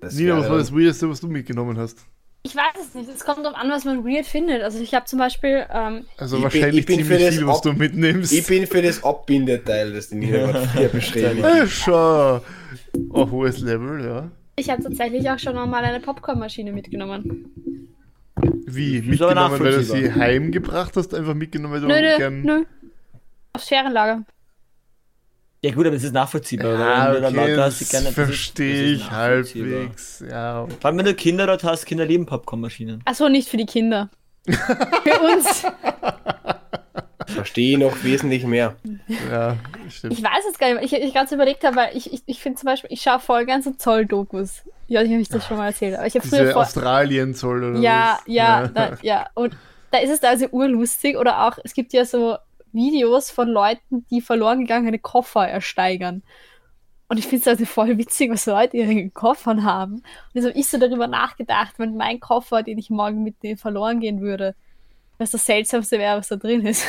[0.00, 1.98] Das Nina, was war das Weirdeste, was du mitgenommen hast?
[2.42, 3.08] Ich weiß es nicht.
[3.10, 4.62] Es kommt darauf an, was man weird findet.
[4.62, 7.34] Also ich habe zum Beispiel, ähm, Also Ich bin- wahrscheinlich ich bin für ziemlich das
[7.36, 8.32] viel, was Ob- du mitnimmst.
[8.32, 11.54] Ich bin für das Abbindeteil, das gerade hier beschrieben hat.
[11.64, 12.40] Äh, schau.
[13.10, 14.30] Oh, hohes Level, ja.
[14.56, 17.52] ich habe tatsächlich auch schon mal eine Popcornmaschine mitgenommen.
[18.66, 19.02] Wie?
[19.02, 22.42] Mitgenommen, weil du sie heimgebracht hast, einfach mitgenommen, weil du Nö, nö, gern...
[22.42, 22.64] nö.
[23.52, 24.22] Aufs Ferienlager.
[25.62, 26.72] Ja gut, aber das ist nachvollziehbar.
[27.12, 30.24] Wenn du da okay, hast, die das verstehe ich halbwegs.
[30.28, 33.02] Ja, Vor allem, wenn du Kinder dort hast, Kinder lieben Popcornmaschinen.
[33.04, 34.08] Achso, nicht für die Kinder.
[34.48, 35.64] für uns.
[37.26, 38.76] Verstehe noch wesentlich mehr.
[39.30, 39.56] ja,
[39.90, 40.14] stimmt.
[40.14, 42.58] Ich weiß es gar nicht, ich, ich ganz überlegt habe, weil ich, ich, ich finde
[42.58, 44.62] zum Beispiel, ich schaue voll gern so Zoll-Dokus.
[44.88, 45.94] Ja, ich habe ich das schon mal erzählt.
[45.96, 46.56] Aber ich habe früher.
[46.56, 48.22] Australien-Zoll oder Ja, was?
[48.34, 49.26] ja, da, ja.
[49.34, 49.56] Und
[49.92, 51.16] da ist es also urlustig.
[51.16, 52.36] Oder auch, es gibt ja so
[52.72, 56.22] Videos von Leuten, die verloren gegangene Koffer ersteigern.
[57.08, 59.94] Und ich finde es also voll witzig, was Leute in ihren Koffern haben.
[59.94, 60.04] Und
[60.34, 64.20] jetzt habe ich so darüber nachgedacht, wenn mein Koffer, den ich morgen mitnehme, verloren gehen
[64.20, 64.54] würde,
[65.18, 66.84] was das Seltsamste wäre, was da drin ist.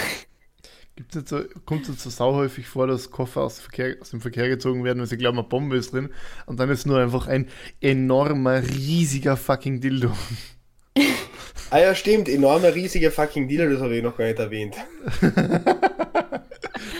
[0.96, 4.12] Gibt's jetzt so, kommt es jetzt so sauhäufig vor, dass Koffer aus, dem Verkehr, aus
[4.12, 6.10] dem Verkehr gezogen werden, weil sie glauben, eine Bombe ist drin.
[6.46, 10.12] Und dann ist nur einfach ein enormer, riesiger fucking Dildo.
[11.72, 14.76] Ah ja, stimmt, enormer, riesiger fucking Dealer, das habe ich noch gar nicht erwähnt.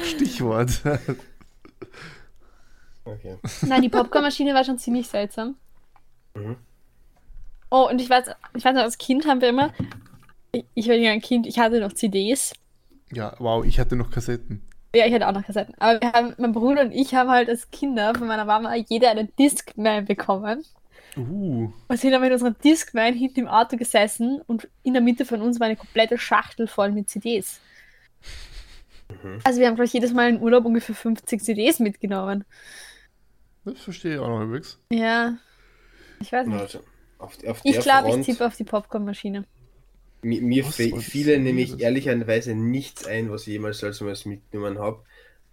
[0.06, 0.82] Stichwort.
[3.04, 3.38] Okay.
[3.64, 5.56] Nein, die Popcornmaschine war schon ziemlich seltsam.
[6.36, 6.56] Mhm.
[7.70, 9.74] Oh, und ich weiß, ich weiß noch, als Kind haben wir immer,
[10.54, 12.54] ich, ich war ja ein Kind, ich hatte noch CDs.
[13.12, 14.62] ja, wow, ich hatte noch Kassetten.
[14.96, 15.76] Ja, ich hatte auch noch Kassetten.
[15.80, 19.10] Aber wir haben, mein Bruder und ich haben halt als Kinder von meiner Mama jeder
[19.12, 20.64] einen Discman bekommen.
[21.18, 25.26] Uh, Und sind dann mit unserem Discman hinten im Auto gesessen und in der Mitte
[25.26, 27.60] von uns war eine komplette Schachtel voll mit CDs.
[29.44, 32.46] Also wir haben, glaube ich, jedes Mal im Urlaub ungefähr 50 CDs mitgenommen.
[33.66, 34.80] das verstehe ich auch noch übrigens.
[34.90, 35.38] Ja.
[36.22, 36.60] Ich weiß nicht.
[36.62, 36.80] Also,
[37.18, 39.44] auf, auf Ich der glaube, ich tippe auf die Popcornmaschine.
[40.22, 43.80] Mir, mir Was fe- war das fiele denn nämlich ehrlicherweise nichts ein, was ich jemals
[43.80, 45.04] seltsames mitgenommen habe,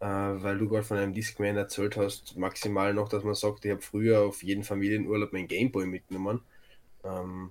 [0.00, 3.70] äh, weil du gerade von einem Discman erzählt hast, maximal noch, dass man sagt, ich
[3.72, 6.40] habe früher auf jeden Familienurlaub mein Gameboy mitgenommen.
[7.04, 7.50] Ähm,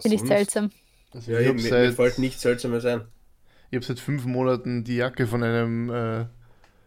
[0.00, 0.70] Finde ich seltsam.
[1.12, 3.02] Also Ja, ich ich, habe mir, seit, fällt nichts seltsames ein.
[3.70, 6.26] ich hab seit fünf Monaten die Jacke von einem äh,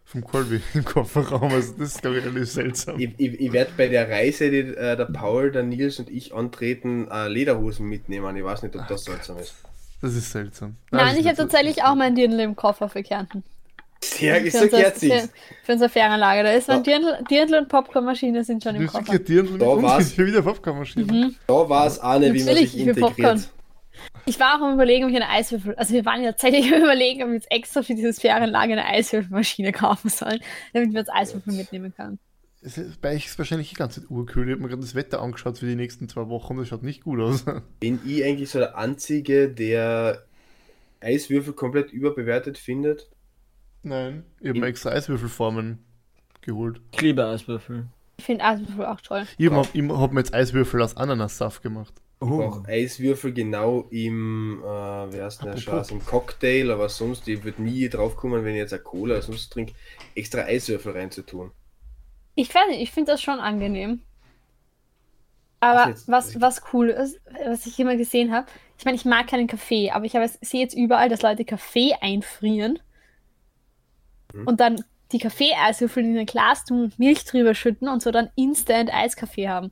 [0.05, 1.51] vom Colby im Kofferraum.
[1.53, 2.99] Also das ist, glaube ich, relativ seltsam.
[2.99, 6.33] Ich, ich, ich werde bei der Reise, die äh, der Paul, der Nils und ich
[6.33, 8.35] antreten, äh, Lederhosen mitnehmen.
[8.35, 9.55] Ich weiß nicht, ob das seltsam ist.
[10.01, 10.77] Das ist seltsam.
[10.91, 13.43] Nein, das ich habe tatsächlich auch mein Dirndl im Koffer für Kärnten.
[14.03, 15.29] Sehr Für gesagt, unser, jetzt für,
[15.63, 16.43] für unsere Ferienlager.
[16.43, 16.83] Da ist mein Ja.
[16.83, 19.19] Dirndl, Dirndl und Popcornmaschine sind schon im Koffer.
[19.19, 21.05] Dirndl Da ist hier wieder Popcornmaschine.
[21.11, 21.35] Mhm.
[21.47, 23.37] Da war es auch nicht, wie man sich ich will Popcorn.
[23.37, 23.53] integriert.
[24.25, 26.81] Ich war auch am überlegen, ob ich eine Eiswürfel, also wir waren ja tatsächlich am
[26.81, 30.39] überlegen, ob wir jetzt extra für dieses Ferienlager eine Eiswürfelmaschine kaufen sollen,
[30.73, 32.19] damit wir uns Eiswürfel mitnehmen können.
[32.61, 34.47] Es ist, bei euch ist wahrscheinlich die ganze Zeit urkühl.
[34.47, 36.57] Ich habe mir gerade das Wetter angeschaut für die nächsten zwei Wochen.
[36.57, 37.45] Das schaut nicht gut aus.
[37.79, 40.23] Bin ich eigentlich so der Einzige, der
[40.99, 43.09] Eiswürfel komplett überbewertet findet?
[43.87, 44.23] Nein.
[44.39, 45.79] Ich habe mir extra Eiswürfelformen
[46.41, 46.81] geholt.
[46.93, 47.87] Ich liebe Eiswürfel.
[48.17, 49.25] Ich finde Eiswürfel auch toll.
[49.37, 49.67] Ich habe
[49.97, 51.93] hab mir jetzt Eiswürfel aus Ananassaft gemacht.
[52.19, 55.57] Auch Eiswürfel genau im, äh, wie heißt denn der.
[55.57, 59.15] Scheiß, im Cocktail, aber sonst, ich würde nie drauf kommen, wenn ich jetzt eine Cola
[59.15, 59.73] oder sonst trinke,
[60.15, 61.51] extra Eiswürfel reinzutun.
[62.33, 64.01] Ich ich finde das schon angenehm.
[65.59, 68.47] Aber jetzt- was, was cool ist, was ich immer gesehen habe,
[68.79, 72.79] ich meine, ich mag keinen Kaffee, aber ich sehe jetzt überall, dass Leute Kaffee einfrieren
[74.37, 74.47] Mhm.
[74.47, 78.29] und dann die Kaffee-Eiswürfel in ein Glas tun und Milch drüber schütten und so dann
[78.35, 79.71] Instant Eiskaffee haben.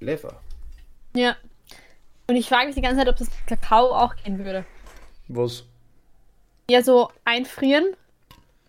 [0.00, 0.40] Clever.
[1.14, 1.36] Ja.
[2.26, 4.64] Und ich frage mich die ganze Zeit, ob das mit Kakao auch gehen würde.
[5.28, 5.64] Was?
[6.68, 7.84] Ja, so einfrieren,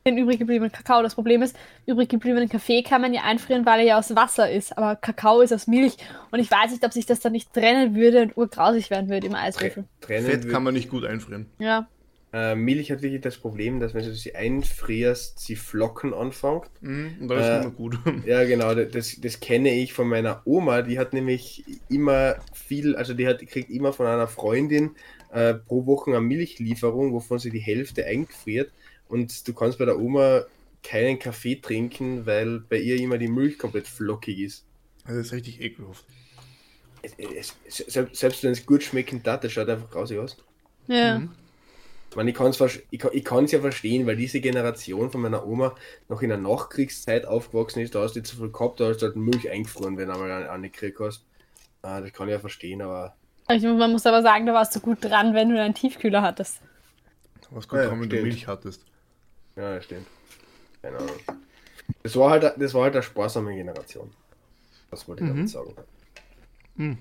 [0.06, 1.02] den übrig gebliebenen Kakao.
[1.02, 1.56] Das Problem ist,
[1.86, 4.78] übrig gebliebenen Kaffee kann man ja einfrieren, weil er ja aus Wasser ist.
[4.78, 5.98] Aber Kakao ist aus Milch.
[6.32, 9.28] Und ich weiß nicht, ob sich das dann nicht trennen würde und urgrausig werden würde
[9.28, 9.86] im Eiswürfel.
[10.02, 11.50] Trennen Fett kann man nicht gut einfrieren.
[11.58, 11.88] Ja.
[12.36, 16.70] Äh, Milch hat wirklich das Problem, dass wenn du sie einfrierst, sie Flocken anfängt.
[16.82, 17.98] Mhm, und das ist Äh, immer gut.
[18.26, 20.82] Ja, genau, das, das kenne ich von meiner Oma.
[20.82, 24.96] Die hat nämlich immer viel, also die hat, die kriegt immer von einer Freundin
[25.32, 28.70] äh, pro Woche eine Milchlieferung, wovon sie die Hälfte eingefriert.
[29.08, 30.44] Und du kannst bei der Oma
[30.84, 34.66] keinen Kaffee trinken, weil bei ihr immer die Milch komplett flockig ist.
[35.08, 36.04] Das ist richtig ekelhaft.
[37.02, 37.78] Es, es,
[38.12, 40.36] selbst, wenn es gut schmeckend hat, das schaut einfach grausig aus.
[40.88, 41.20] Ja.
[41.20, 41.30] Mhm.
[42.16, 45.20] Ich meine, ich kann es ich kann, ich kann's ja verstehen, weil diese Generation von
[45.20, 45.76] meiner Oma
[46.08, 49.02] noch in der Nachkriegszeit aufgewachsen ist, da hast du nicht so viel gehabt, da hast
[49.02, 51.26] du halt Milch eingefroren, wenn du einmal eine, eine gekriegt hast.
[51.82, 53.18] Ah, das kann ich ja verstehen, aber
[53.50, 56.62] Ich, man muss aber sagen, da warst du gut dran, wenn du einen Tiefkühler hattest.
[57.52, 58.16] Was gut Ja, kann, wenn du.
[58.24, 58.86] Milch hattest.
[59.58, 60.08] ja, das stimmt.
[60.82, 61.20] Keine Ahnung.
[62.04, 64.10] Das war halt, das war halt eine sparsame Generation.
[64.90, 65.36] Das wollte ich Mhm.
[65.36, 65.74] damit sagen.
[66.76, 66.98] Mhm.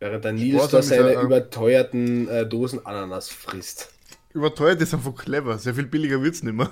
[0.00, 3.95] Während der Nils da seine ja, überteuerten äh, Dosen Ananas frisst.
[4.36, 5.58] Überteuert ist einfach clever.
[5.58, 6.70] Sehr viel billiger wird es nicht mehr.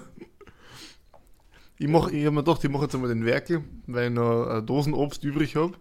[1.78, 4.58] Ich, mach, ich habe mir gedacht, ich mache jetzt einmal den Werkel, weil ich noch
[4.58, 5.72] äh, Dosenobst übrig habe.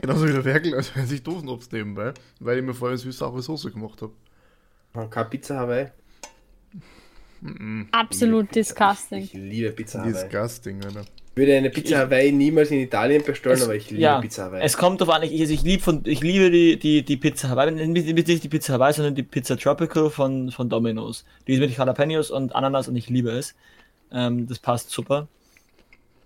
[0.00, 3.70] Genauso wie der Werkel, also esse ich Dosenobst nebenbei, weil ich mir vorher süß-saure Soße
[3.72, 4.12] gemacht habe.
[4.94, 5.88] Und Keine Pizza Hawaii.
[7.92, 9.28] Absolut Ich disgusting.
[9.32, 10.12] liebe Pizza Hawaii.
[10.12, 11.04] Disgusting, Alter.
[11.38, 14.46] Ich würde eine Pizza Hawaii niemals in Italien bestellen, Es- aber ich liebe ja, Pizza
[14.46, 14.60] Hawaii.
[14.64, 17.48] es kommt drauf an, ich, also ich, lieb von, ich liebe die, die, die Pizza
[17.48, 21.24] Hawaii, nicht nicht die Pizza Hawaii, sondern die Pizza Tropical von, von Domino's.
[21.46, 23.54] Die ist mit Jalapenos und Ananas und ich liebe es.
[24.10, 25.28] Ähm, das passt super.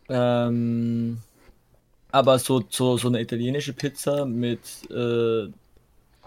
[0.09, 1.19] Ähm,
[2.11, 4.61] aber so, so, so eine italienische Pizza mit,
[4.91, 5.49] äh,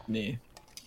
[0.07, 0.37] nee,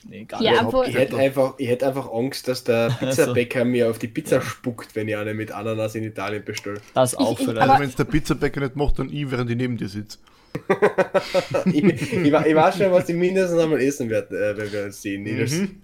[0.09, 3.91] nee, gar Ja, obwohl- Ich hätte einfach, ich hätte einfach Angst, dass der Pizzabäcker mir
[3.91, 6.81] auf die Pizza spuckt, wenn ich eine mit Ananas in Italien bestelle.
[6.95, 7.61] Das auch Ich- ich- vielleicht.
[7.61, 10.19] Also Aber- wenn es der Pizzabäcker nicht macht, dann ich, während ich neben dir sitze.
[11.67, 15.03] ich, ich, ich weiß schon, was ich mindestens einmal essen werde, äh, wenn wir uns
[15.03, 15.23] sehen.
[15.25, 15.81] Mhm.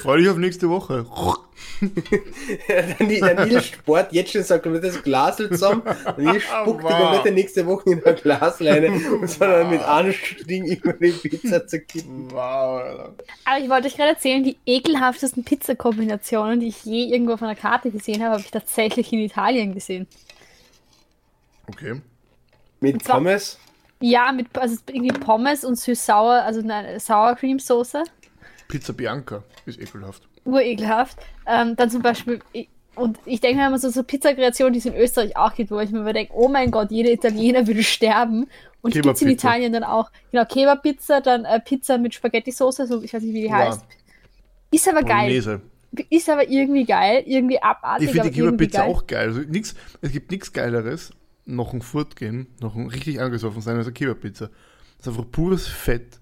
[0.00, 1.06] Freue dich auf nächste Woche.
[2.68, 6.84] der, Ni- der Nils sport jetzt schon sein komplettes Glas zusammen und Nils spuckt die
[6.84, 6.98] Wow.
[7.00, 11.80] komplette nächste Woche in der Glasleine und soll dann mit Ding immer die Pizza zu
[11.80, 12.30] kippen.
[12.30, 13.14] Wow, Alter.
[13.44, 17.54] Aber ich wollte euch gerade erzählen, die ekelhaftesten Pizzakombinationen, die ich je irgendwo auf einer
[17.56, 20.06] Karte gesehen habe, habe ich tatsächlich in Italien gesehen.
[21.68, 22.00] Okay.
[22.80, 23.58] Mit zwar- Pommes?
[24.00, 28.04] Ja, mit also irgendwie Pommes und süß-sauer, also eine Sour Cream Soße.
[28.68, 30.28] Pizza Bianca ist ekelhaft.
[30.44, 31.18] urekelhaft.
[31.46, 32.40] Ähm, dann zum Beispiel,
[32.94, 35.80] und ich denke mir immer so, so Pizzakreationen, die es in Österreich auch gibt, wo
[35.80, 38.48] ich mir immer denke, oh mein Gott, jeder Italiener würde sterben.
[38.80, 39.28] Und die gibt's in.
[39.28, 40.10] Italien dann auch.
[40.30, 43.56] Genau, Kebab-Pizza, dann äh, Pizza mit Spaghetti-Soße, so ich weiß nicht, wie die Ja.
[43.58, 43.84] heißt.
[44.70, 45.28] Ist aber geil.
[45.28, 45.60] Bolognese.
[46.10, 48.90] Ist aber irgendwie geil, irgendwie abartig, Ich finde die Kebab-Pizza geil.
[48.90, 49.28] auch geil.
[49.28, 51.12] Also nix, es gibt nichts Geileres,
[51.46, 54.50] noch ein Furt gehen, noch ein richtig angesoffen sein als eine Kebab-Pizza.
[54.98, 56.17] Das ist einfach pures Fett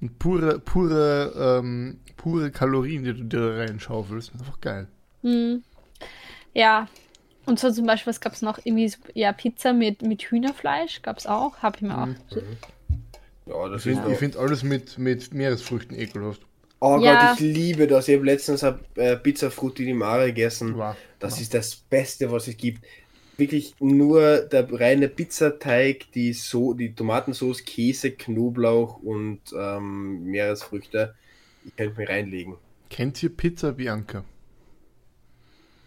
[0.00, 4.28] und pure, pure, ähm, pure Kalorien, die du dir da reinschaufelst.
[4.28, 4.88] Das ist einfach geil.
[5.22, 5.62] Hm.
[6.54, 6.88] Ja.
[7.46, 8.58] Und so zum Beispiel, was gab's noch?
[8.64, 11.58] Irgendwie, so- ja, Pizza mit, mit Hühnerfleisch gab's auch.
[11.58, 12.06] Hab ich mir auch.
[12.06, 12.16] Mhm.
[13.46, 16.42] Ja, das Ich ist finde find alles mit, mit Meeresfrüchten ekelhaft.
[16.80, 17.30] Oh Ja.
[17.30, 18.08] Gott, ich liebe das.
[18.08, 20.76] Ich habe letztens eine äh, Pizza Frutti di Mare gegessen.
[20.76, 20.96] Wow.
[21.20, 22.84] Das ist das Beste, was es gibt.
[23.36, 31.14] Wirklich nur der reine Pizzateig, die, so die Tomatensauce, Käse, Knoblauch und ähm, Meeresfrüchte.
[31.64, 32.54] Ich könnte mir reinlegen.
[32.88, 34.24] Kennt ihr Pizza Bianca?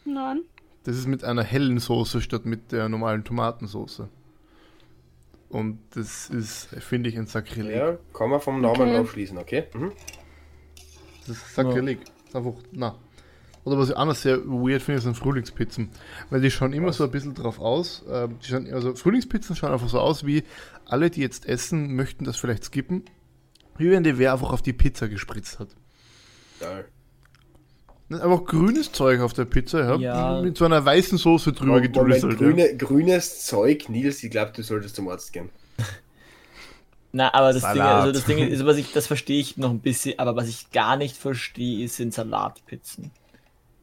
[0.06, 0.42] Nein.
[0.84, 4.04] Das ist mit einer hellen Soße statt mit der normalen Tomatensauce.
[5.50, 7.76] Und das ist, finde ich, ein Sakrileg.
[7.76, 8.96] Ja, kann man vom Namen Okay.
[8.96, 9.64] drauf schließen, okay?
[9.74, 9.92] Mhm.
[11.28, 12.00] Das ist Sakrileg.
[12.06, 12.96] Das ist einfach, na.
[13.70, 15.90] Oder was ich anders sehr weird finde, sind Frühlingspizzen.
[16.30, 18.04] Weil die schauen immer so ein bisschen drauf aus.
[18.08, 20.44] die schauen, also Frühlingspizzen schauen einfach so aus, wie
[20.86, 23.04] alle, die jetzt essen, möchten das vielleicht skippen.
[23.78, 25.70] Wie wenn die wer einfach auf die Pizza gespritzt hat.
[26.60, 26.86] Geil.
[28.10, 29.96] Das ist einfach grünes Zeug auf der Pizza, ja.
[29.98, 30.42] Ja.
[30.42, 32.34] Mit so einer weißen Soße drüber Moment, gedrüsselt.
[32.34, 32.38] Ja.
[32.40, 35.50] grüne, grünes Zeug, Nils, ich glaube, du solltest zum Arzt gehen.
[37.12, 39.80] Na, aber das Ding, also das Ding ist, was ich, das verstehe ich noch ein
[39.80, 43.12] bisschen, aber was ich gar nicht verstehe, sind Salatpizzen.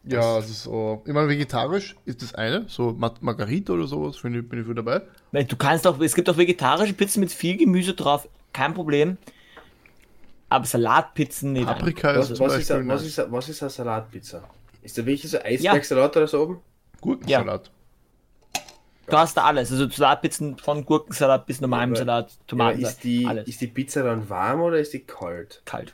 [0.08, 1.02] Ja, also so.
[1.04, 4.66] Ich meine, vegetarisch ist das eine, so Mar Margarita oder sowas, finde ich, bin ich
[4.66, 5.02] für dabei.
[5.32, 9.18] Du kannst auch, es gibt auch vegetarische Pizzen mit viel Gemüse drauf, kein Problem.
[10.48, 11.66] Aber Salatpizzen nicht.
[11.66, 14.44] Paprika Was, ist zum was, ist, a- was, ist, a- was ist eine Salatpizza?
[14.82, 16.60] Ist da wirklich so Eisbergsalat oder so oben?
[17.00, 17.70] Gurkensalat.
[19.08, 19.70] Du hast da alles.
[19.72, 23.48] Also Salatpizzen von Gurkensalat bis normalem Aber- Salat, Ja, Tomatensalat, ist, die, alles.
[23.48, 25.62] ist die Pizza dann warm oder ist die kalt?
[25.64, 25.92] kalt.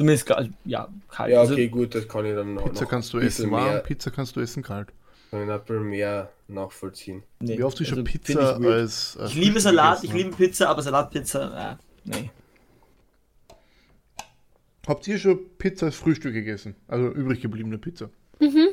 [0.00, 1.30] Zumindest, also, ja, kalt.
[1.30, 2.64] Ja, Also, okay, gut, das kann ich dann noch.
[2.64, 4.88] Pizza noch kannst du essen warm, Mehr, Pizza kannst du essen kalt.
[5.30, 7.22] kann ich ein bisschen mehr nachvollziehen.
[7.38, 9.96] nee, Wie oft hast du schon also, Pizza ich, als, als ich liebe Frühstück Salat,
[10.02, 10.16] ich gegessen?
[10.30, 12.30] liebe Pizza, aber Salatpizza, äh, nee.
[14.86, 16.74] Habt ihr schon Pizza als Frühstück gegessen?
[16.88, 18.08] Also übrig gebliebene Pizza?
[18.38, 18.68] Mhm.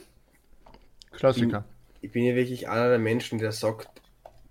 [1.11, 1.65] Klassiker.
[1.99, 3.89] Ich bin ja wirklich einer der Menschen, der sagt,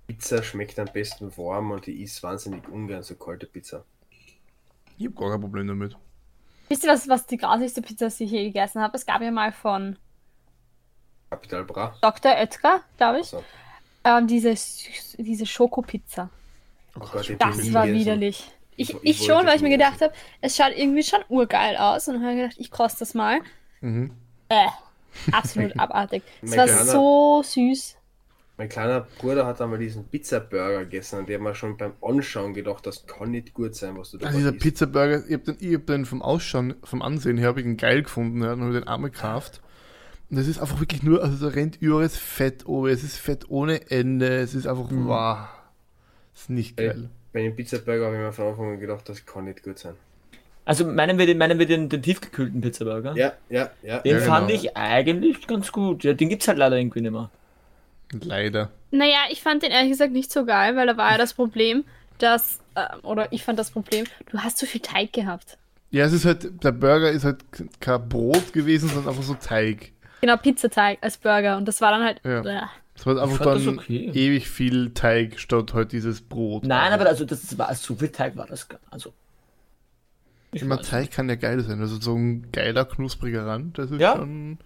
[0.07, 3.83] Pizza schmeckt am besten warm und ich is wahnsinnig ungern so kalte Pizza.
[4.99, 5.97] Ich hab gar kein Problem damit.
[6.69, 8.97] Wisst ihr, was, was die grasigste Pizza ist, die ich je gegessen habe?
[8.97, 9.97] Es gab ja mal von
[11.31, 11.95] Capital Bra.
[12.01, 12.33] Dr.
[12.33, 13.43] Oetker, glaube ich, So.
[14.05, 14.55] ähm, diese,
[15.19, 16.31] diese Schokopizza.
[16.97, 17.93] Oh Gott, Das war gegessen.
[18.01, 18.51] widerlich.
[18.77, 21.77] Ich, Ich- ich, ich schon, weil ich mir gedacht habe, es schaut irgendwie schon urgeil
[21.77, 22.09] aus.
[22.09, 23.41] Und dann habe ich gedacht, ich koste das mal.
[23.81, 24.13] Mhm.
[24.49, 24.67] Äh,
[25.33, 26.23] absolut abartig.
[26.43, 27.97] Es war so süß.
[28.59, 32.55] Mein kleiner Bruder hat einmal diesen Pizza-Burger gegessen und der hat mir schon beim Anschauen
[32.55, 34.53] gedacht, das kann nicht gut sein, was du da Also dieser.
[34.53, 37.77] Pizzaburger, ich hab den, ich hab den vom Ausschauen, vom Ansehen her, habe ich ihn
[37.77, 39.61] geil gefunden, ja, und habe den einmal gekauft.
[40.31, 43.19] Und es ist einfach wirklich nur, also da rennt überall das Fett oben, es ist
[43.19, 45.07] Fett ohne Ende, es ist einfach, Mhm.
[45.07, 45.39] wow,
[46.35, 47.11] ist nicht geil.
[47.33, 49.95] Bei dem Pizza-Burger habe ich mir von Anfang an gedacht, das kann nicht gut sein.
[50.65, 53.15] Also meinen wir den, meinen wir den, den tiefgekühlten Pizzaburger?
[53.17, 54.01] Ja, ja, ja.
[54.01, 54.61] Den Ja, fand genau.
[54.61, 56.03] ich eigentlich ganz gut.
[56.05, 57.31] Ja, den gibt's halt leider irgendwie nicht mehr.
[58.13, 58.71] Leider.
[58.91, 61.85] Naja, ich fand den ehrlich gesagt nicht so geil, weil da war ja das Problem,
[62.19, 65.59] dass, äh, oder ich fand das Problem, du hast zu viel Teig gehabt.
[65.91, 67.45] Ja, es ist halt, der Burger ist halt
[67.81, 69.93] kein Brot gewesen, sondern einfach so Teig.
[70.21, 71.57] Genau, Pizzateig als Burger.
[71.57, 72.21] Und das war dann halt.
[72.25, 72.41] Ja.
[72.43, 72.67] Äh.
[72.97, 74.11] Es war einfach dann okay.
[74.15, 76.65] ewig viel Teig statt halt dieses Brot.
[76.65, 78.81] Nein, aber also das war so viel Teig war das gar.
[78.91, 79.13] Also.
[80.53, 81.81] Ich Immer weiß Teig kann ja geil sein.
[81.81, 84.17] Also so ein geiler, knuspriger Rand, das ist Ja.
[84.17, 84.59] schon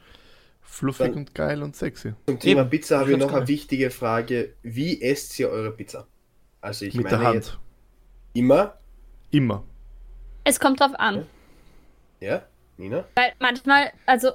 [0.71, 2.15] fluffig Dann- und geil und sexy.
[2.27, 4.55] Zum Thema Eben, Pizza habe ich noch eine wichtige Frage.
[4.63, 6.07] Wie esst ihr eure Pizza?
[6.61, 7.59] Also ich Mit meine der Hand.
[8.35, 8.79] immer,
[9.33, 9.65] Immer.
[10.45, 11.27] Es kommt drauf an.
[12.21, 12.43] ja,
[12.77, 13.05] Nina?
[13.15, 14.31] Weil manchmal, also.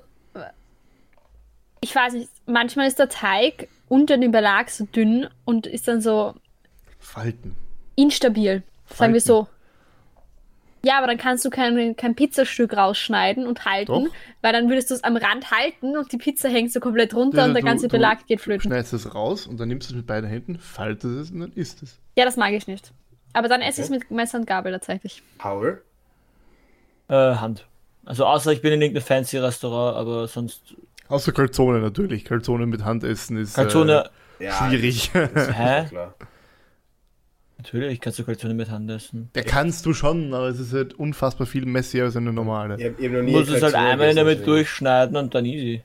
[1.82, 6.02] Ich weiß nicht, manchmal ist der Teig unter dem Belag so dünn und ist dann
[6.02, 6.34] so
[7.00, 7.56] Falten.
[7.96, 8.64] instabil.
[8.88, 9.14] Sagen Falten.
[9.14, 9.48] wir so.
[10.86, 14.06] Ja, aber dann kannst du kein, kein Pizzastück rausschneiden und halten, Doch.
[14.44, 17.40] weil dann würdest du es am Rand halten und die Pizza hängt so komplett runter
[17.40, 18.70] Ja, und der du- ganze du Belag geht flöten.
[18.70, 21.52] Schneidest es raus und dann nimmst du es mit beiden Händen, faltest es und dann
[21.54, 21.98] isst es.
[22.16, 22.92] Ja, das mag ich nicht.
[23.34, 25.24] Aber dann esse ich es mit Messer und Gabel tatsächlich.
[25.40, 25.82] Paul?
[27.08, 27.66] Äh, Hand.
[28.06, 30.76] Also außer ich bin in irgendeinem fancy Restaurant, aber sonst.
[31.08, 32.24] Außer Calzone natürlich.
[32.26, 34.10] Calzone mit Hand essen ist Calzone.
[34.40, 35.12] äh, Ja, schwierig.
[35.14, 35.86] Hä?
[35.90, 36.14] klar.
[37.74, 39.30] Natürlich kannst du Calzone mit Hand essen.
[39.36, 42.78] Der kannst du schon, aber es ist halt unfassbar viel messier als eine normale.
[42.78, 45.82] Ich hab noch Du nie musst es halt einmal gegessen, damit durchschneiden und dann easy.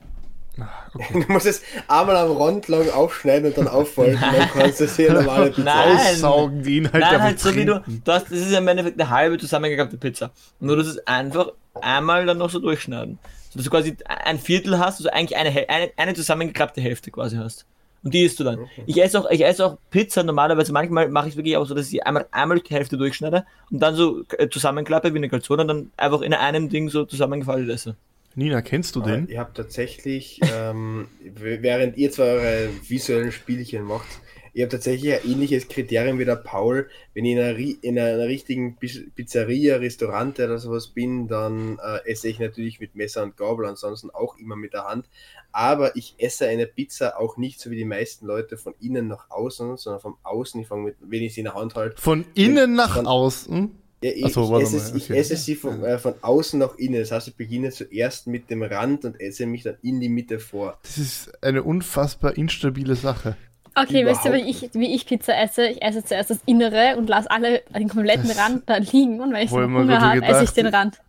[1.13, 4.95] Du musst es einmal am Rand lang aufschneiden und dann auffalten, dann kannst du es
[4.97, 5.97] hier normale Pizza Nein.
[5.97, 7.81] Aussaugen, die Inhalte Nein, halt so wie du.
[7.81, 10.31] du hast, das ist ja im Endeffekt eine halbe zusammengeklappte Pizza.
[10.59, 11.51] Nur du es einfach
[11.81, 13.17] einmal dann noch so durchschneiden.
[13.49, 17.37] So dass du quasi ein Viertel hast, also eigentlich eine, eine, eine zusammengeklappte Hälfte quasi
[17.37, 17.65] hast.
[18.03, 18.67] Und die isst du dann.
[18.87, 20.73] Ich esse auch, ich esse auch Pizza normalerweise.
[20.73, 23.79] Manchmal mache ich es wirklich auch so, dass ich einmal, einmal die Hälfte durchschneide und
[23.79, 27.69] dann so äh, zusammenklappe wie eine Calzone und dann einfach in einem Ding so zusammengefaltet
[27.69, 27.95] esse.
[28.33, 29.29] Nina, kennst du Aber den?
[29.29, 34.07] Ich habe tatsächlich, ähm, während ihr zwar eure visuellen Spielchen macht,
[34.53, 36.89] ich habe tatsächlich ein ähnliches Kriterium wie der Paul.
[37.13, 42.27] Wenn ich in einer, in einer richtigen Pizzeria, Restaurant oder sowas bin, dann äh, esse
[42.27, 45.07] ich natürlich mit Messer und Gabel, ansonsten auch immer mit der Hand.
[45.51, 49.29] Aber ich esse eine Pizza auch nicht so wie die meisten Leute von innen nach
[49.29, 50.59] außen, sondern von außen.
[50.61, 53.71] Ich fange mit, wenn ich sie in der Hand halte, Von innen nach Von- außen?
[54.03, 55.17] ja, ich, so, esse, mal, es- ich okay.
[55.19, 56.99] esse sie von, äh, von außen nach innen.
[56.99, 60.39] Das heißt, ich beginne zuerst mit dem Rand und esse mich dann in die Mitte
[60.39, 60.79] vor.
[60.83, 63.35] Das ist eine unfassbar instabile Sache.
[63.75, 65.67] Okay, wisst ihr, wie ich, wie ich Pizza esse?
[65.67, 69.33] Ich esse zuerst das Innere und lasse alle den kompletten Das Rand da liegen und
[69.33, 71.01] wenn ich mir Hunger habe, esse ich den Rand.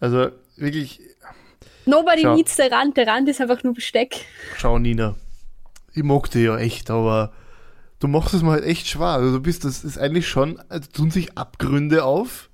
[0.00, 1.00] Also wirklich,
[1.88, 2.34] Nobody Schau.
[2.34, 4.26] needs der Rand, der Rand ist einfach nur Besteck.
[4.56, 5.16] schau Nina,
[5.94, 7.32] ich mag dich ja echt, aber
[7.98, 9.06] du machst es mal halt echt schwer.
[9.06, 12.50] Also du bist, das ist eigentlich schon, also tun sich Abgründe auf,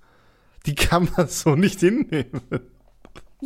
[0.66, 2.42] die kann man so nicht hinnehmen.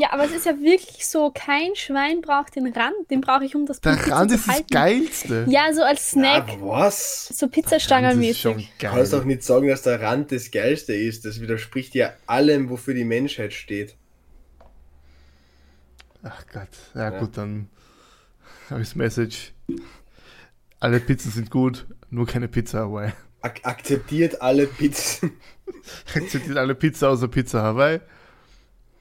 [0.01, 3.57] Ja, aber es ist ja wirklich so, kein Schwein braucht den Rand, den brauche ich,
[3.57, 4.62] um das Der Pizza Rand zu ist das.
[4.70, 5.46] Geilste.
[5.49, 7.26] Ja, so als Snack, Ja, was?
[7.28, 8.42] so Pizzastangenmäßig.
[8.78, 11.24] Du kannst doch nicht sagen, dass der Rand das Geilste ist.
[11.24, 13.96] Das widerspricht ja allem, wofür die Menschheit steht.
[16.22, 16.68] Ach Gott.
[16.94, 17.18] Ja, Ja.
[17.18, 17.68] gut, dann
[18.70, 19.53] habe ich das Message.
[20.80, 23.12] Alle Pizzen sind gut, nur keine Pizza Hawaii.
[23.40, 25.32] Ak akzeptiert alle Pizzen.
[26.14, 28.01] Akzeptiert alle Pizza außer Pizza Hawaii.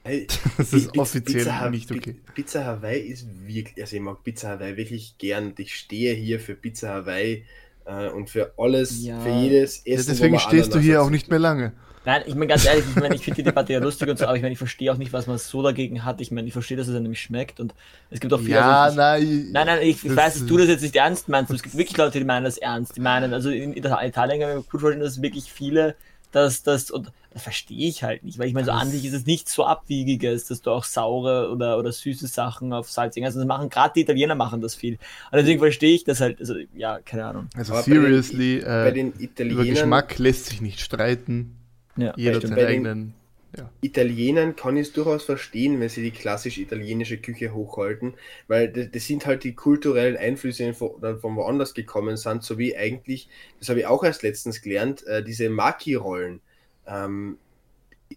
[0.08, 0.26] Hey,
[0.58, 2.16] Das ist offiziell Ha- nicht okay.
[2.34, 6.40] Pizza Hawaii ist wirklich, also ich mag Pizza Hawaii wirklich gern und ich stehe hier
[6.40, 7.44] für Pizza Hawaii
[7.84, 9.20] äh, und für alles, Ja.
[9.20, 10.06] für jedes Ja, Essen.
[10.06, 11.72] wo deswegen stehst du hier auch nicht mehr lange.
[12.04, 14.24] Nein, ich meine ganz ehrlich, ich meine, ich finde die Debatte ja lustig und so,
[14.24, 16.22] aber ich meine, ich verstehe auch nicht, was man so dagegen hat.
[16.22, 17.74] Ich meine, ich verstehe, dass es einem nämlich schmeckt und
[18.10, 18.52] es gibt auch viele.
[18.54, 19.48] Ja, also nein.
[19.52, 21.50] Nein, nein, ich, ich weiß, dass du das jetzt nicht ernst meinst.
[21.52, 22.96] Es gibt wirklich Leute, die meinen das ernst.
[22.96, 25.96] Die meinen, also in Ita- Italien kann ich mir gut vorstellen, dass wirklich viele
[26.32, 29.12] das, das, und das verstehe ich halt nicht, weil ich meine, so an sich ist
[29.14, 33.38] es nicht so abwiegiges, dass du auch saure oder, oder süße Sachen auf salzig, also
[33.38, 34.94] das machen, gerade die Italiener machen das viel.
[34.94, 37.48] Und deswegen verstehe ich das halt, also, ja, keine Ahnung.
[37.56, 41.56] Also Aber bei den- seriously, Bei äh, den über Italienern, Geschmack lässt sich nicht streiten.
[41.96, 42.12] Ja.
[42.16, 43.17] Jeder seinen bei
[43.58, 43.68] eigenen.
[43.80, 48.14] Italienern kann ich es durchaus verstehen, wenn sie die klassisch italienische Küche hochhalten,
[48.46, 53.28] weil das, sind halt die kulturellen Einflüsse, die von, von woanders gekommen sind, sowie eigentlich,
[53.58, 56.40] das habe ich auch erst letztens gelernt, äh, diese Maki-Rollen.
[56.86, 57.38] Ähm,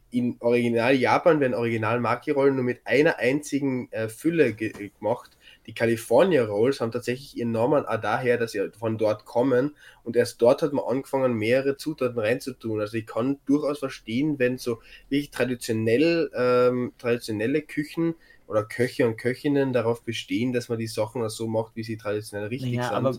[0.10, 5.38] in Original Japan werden Original Maki-Rollen nur mit einer einzigen äh, Fülle ge gemacht.
[5.68, 10.16] Die California Rolls haben tatsächlich ihren Namen auch daher, dass sie von dort kommen und
[10.16, 12.80] erst dort hat man angefangen, mehrere Zutaten reinzutun.
[12.82, 18.16] Also ich kann durchaus verstehen, wenn so wirklich traditionell, ähm, traditionelle Küchen
[18.48, 22.48] oder Köche und Köchinnen darauf bestehen, dass man die Sachen so macht, wie sie traditionell
[22.48, 22.96] richtig Ja, sind.
[22.96, 23.18] aber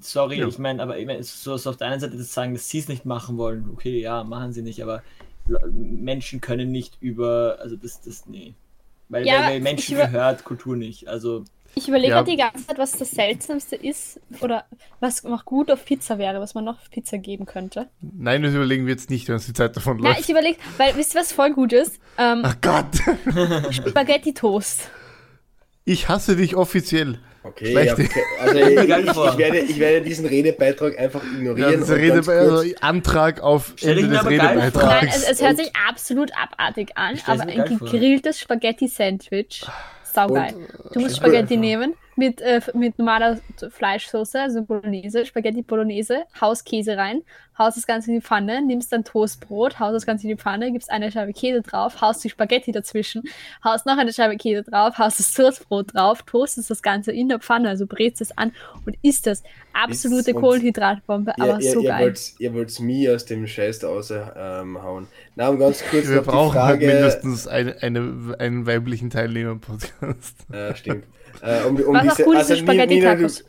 [0.00, 0.48] sorry, Ja.
[0.48, 2.78] ich meine, aber ich mein, so, so auf der einen Seite das sagen, dass sie
[2.78, 3.70] es nicht machen wollen.
[3.72, 5.02] Okay, ja, machen sie nicht, aber
[5.72, 8.54] Menschen können nicht über, also das, das, nee.
[9.08, 11.08] Weil, Ja, weil, weil Menschen gehört Kultur nicht.
[11.08, 11.44] Also,
[11.74, 12.16] Ich überlege Ja.
[12.16, 14.64] halt die ganze Zeit, was das Seltsamste ist oder
[14.98, 17.88] was noch gut auf Pizza wäre, was man noch auf Pizza geben könnte.
[18.00, 20.20] Nein, das überlegen wir jetzt nicht, wenn uns die Zeit davon läuft.
[20.20, 22.00] ich überlege, weil wisst ihr, was voll gut ist?
[22.18, 22.86] Ähm, Ach Gott,
[23.88, 24.90] Spaghetti Toast.
[25.84, 27.18] ich hasse dich offiziell.
[27.42, 28.08] Okay, ja, okay.
[28.38, 31.80] also ich, ich, werde, ich werde diesen Redebeitrag einfach Ja, ignorieren.
[31.80, 34.30] dieser und Rede, also Antrag auf Ende des vor.
[34.30, 35.16] Nein, Redebeitrags.
[35.16, 39.64] es, es hört sich absolut abartig an, aber ein gegrilltes Spaghetti-Sandwich.
[40.12, 40.54] Saugeil.
[40.92, 43.38] Du musst Spaghetti nehmen mit, äh, mit normaler
[43.70, 47.22] Fleischsoße, also Bolognese, Spaghetti Bolognese, haust Käse rein,
[47.58, 50.70] haust das Ganze in die Pfanne, nimmst dann Toastbrot, haust das Ganze in die Pfanne,
[50.70, 53.22] gibst eine Scheibe Käse drauf, haust die Spaghetti dazwischen,
[53.64, 57.38] haust noch eine Scheibe Käse drauf, haust das Toastbrot drauf, toastest das Ganze in der
[57.40, 58.52] Pfanne, also brätst es an
[58.86, 59.42] und isst das.
[59.72, 62.02] Absolute Kohlenhydratbombe, Ihr, aber ihr, so ihr geil.
[62.06, 64.82] wollt ihr wollt's mir aus dem Scheiß da raushauen.
[64.82, 65.06] hauen.
[65.36, 66.86] Na, um ganz kurz Wir noch die brauchen halt Frage.
[66.86, 70.36] mindestens eine, eine, einen weiblichen Teilnehmer im Podcast.
[70.52, 71.04] Äh, stimmt.
[71.40, 73.44] Äh, um, um Was diese, auch gut ist, also Nina, Spaghetti-Tacos.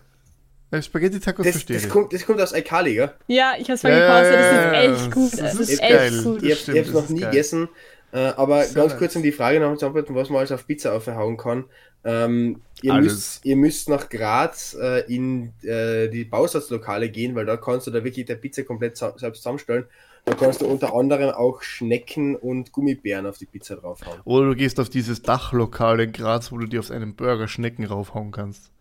[0.72, 1.90] Äh, Spaghetti-Tacos Das, verstehe das, ich.
[1.90, 3.12] kommt, das kommt aus Aikali, gell?
[3.28, 5.32] Ja, ich hab's mal Ja, gepostet, das ist echt gut.
[5.40, 6.14] das ist ist geil.
[6.14, 6.44] echt gut.
[6.44, 7.32] Ich hab's das noch ist nie geil.
[7.32, 7.70] gegessen.
[8.14, 10.68] Äh, aber So ganz kurz um die Frage noch zu antworten, was man alles auf
[10.68, 11.66] Pizza aufhauen kann.
[12.04, 13.14] Ähm, ihr, Alles.
[13.14, 17.92] müsst, ihr müsst nach Graz äh, in äh, die Bausatzlokale gehen, weil da kannst du
[17.92, 19.86] da wirklich der Pizza komplett selbst zusammenstellen.
[20.26, 24.22] Da kannst du unter anderem auch Schnecken und Gummibären auf die Pizza draufhauen.
[24.24, 27.86] Oder du gehst auf dieses Dachlokal in Graz, wo du dir auf einen Burger Schnecken
[27.86, 28.72] raufhauen kannst.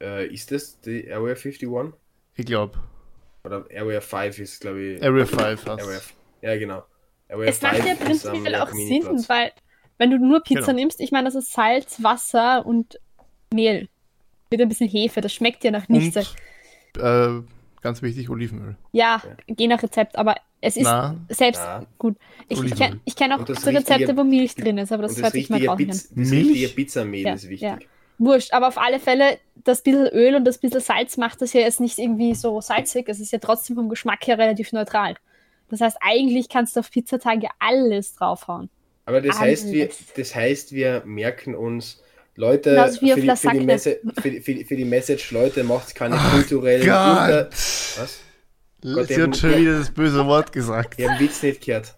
[0.00, 1.68] Äh, ist das die Area 51?
[2.34, 2.78] Ich glaube.
[3.44, 5.02] Oder Area 5 ist, glaube ich.
[5.02, 6.82] Area 5 Area, hast ja, genau.
[7.28, 9.52] Area Es macht ja prinzipiell auch Sinn, weil
[9.98, 10.80] wenn du nur Pizza Genau.
[10.80, 12.98] nimmst, ich meine, das ist Salz, Wasser und
[13.52, 13.88] Mehl.
[14.50, 16.16] Mit ein bisschen Hefe, das schmeckt ja nach nichts.
[16.16, 17.42] Und, äh,
[17.82, 18.76] ganz wichtig, Olivenöl.
[18.92, 21.84] Ja, je nach Rezept, aber es ist Na, selbst Na.
[21.98, 22.16] gut.
[22.48, 25.12] Ich, ich kenne ich kenn auch das so Rezepte, wo Milch drin ist, aber das
[25.12, 25.96] Und hört das sich mal traurig an.
[25.96, 26.48] Das Milch?
[26.48, 27.62] richtige Pizzamehl Ja, ist wichtig.
[27.62, 27.78] ja.
[28.18, 31.60] Wurscht, aber auf alle Fälle, das bisschen Öl und das bisschen Salz macht das ja
[31.60, 33.08] jetzt nicht irgendwie so salzig.
[33.08, 35.16] Es ist ja trotzdem vom Geschmack her relativ neutral.
[35.68, 38.70] Das heißt, eigentlich kannst du auf Pizzatage alles draufhauen.
[39.04, 42.02] Aber das heißt, wir, das heißt, wir merken uns,
[42.36, 43.60] Leute, Genauso für die, für, die.
[43.60, 47.44] Messe, für, die, für, die, für die Message, Leute, macht keine kulturellen Unter...
[47.44, 47.52] Gott!
[47.52, 48.20] Was?
[48.82, 50.94] Gott, Sie die haben- hat schon wieder das böse Wort gesagt.
[50.98, 51.94] Ich habe Witz nicht gehört.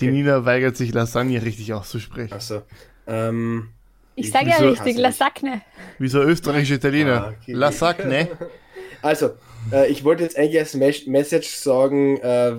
[0.00, 2.34] Die Nina weigert sich, Lasagne richtig auszusprechen.
[2.34, 2.62] Achso.
[3.06, 3.70] Ähm,
[4.14, 4.98] Ich Ich sage ja richtig.
[4.98, 5.62] Lasagne.
[5.98, 7.24] Wie so österreichische Italiener.
[7.24, 7.52] Ah, okay.
[7.52, 8.28] Lasagne.
[9.02, 9.30] also,
[9.72, 12.52] äh, ich wollte jetzt eigentlich als Mes Message sagen, äh,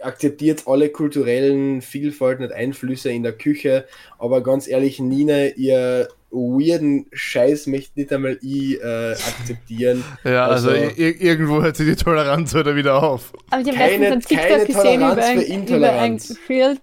[0.00, 3.86] akzeptiert alle kulturellen Vielfalten und Einflüsse in der Küche,
[4.18, 10.04] aber ganz ehrlich, Nina, ihr weirden Scheiß möchte nicht einmal ich äh, akzeptieren.
[10.24, 13.32] Ja, also, Also- ir irgendwo hört sie die Toleranz wieder wieder auf.
[13.50, 16.38] Aber ich habe Keine- letztens ein TikTok gesehen Toleranz über ein, für über ein Intoleranz.
[16.46, 16.80] Grilled,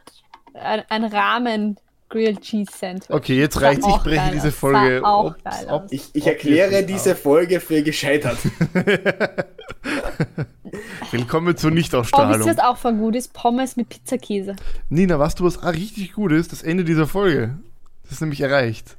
[0.56, 1.78] ein, ein Rahmen
[2.10, 3.10] Grilled Cheese Sandwich.
[3.10, 3.86] Okay, jetzt Sah reicht's.
[3.88, 4.54] Ich breche diese aus.
[4.56, 5.36] Folge ob-
[5.70, 5.88] ob-.
[5.92, 7.16] Ich, ich ob erkläre diese.
[7.16, 8.38] Folge für gescheitert.
[11.12, 12.48] Willkommen zur Oh, wisst ihr, Nichtausstrahlung.
[12.48, 13.34] was auch voll gut ist?
[13.34, 14.56] Pommes mit Pizzakäse.
[14.90, 17.58] Nina, was du was auch richtig gut ist, das Ende dieser Folge.
[18.04, 18.98] Das ist nämlich erreicht.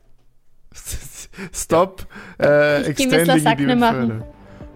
[1.53, 2.07] Stop
[2.41, 4.23] äh, Ich extending machen.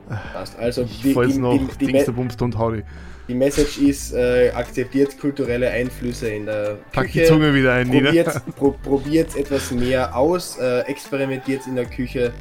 [0.08, 0.20] further.
[0.32, 0.58] Passt.
[0.58, 2.82] Also Ich die, fall's die, noch, die, die, Dingsterbumst und hau die.
[3.28, 7.26] die Message ist, äh, akzeptiert kulturelle Einflüsse in der Pack die Küche.
[7.26, 8.06] Zunge wieder ein, Nina.
[8.08, 12.32] probiert, pro, probiert etwas mehr aus, äh, experimentiert in der Küche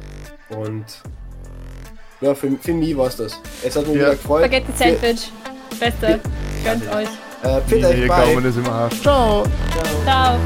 [0.48, 0.84] und
[2.20, 3.40] ja, für, für mich war's das.
[3.64, 4.02] Es hat mich Ja.
[4.02, 4.40] wieder gefreut.
[4.44, 5.32] Spaghetti Sandwich.
[5.78, 6.20] Beste.
[6.64, 7.08] Gönnt euch.
[7.42, 8.70] Äh, pfiat euch bei.
[8.70, 9.00] Arsch.
[9.02, 9.44] Ciao!
[10.04, 10.38] Ciao.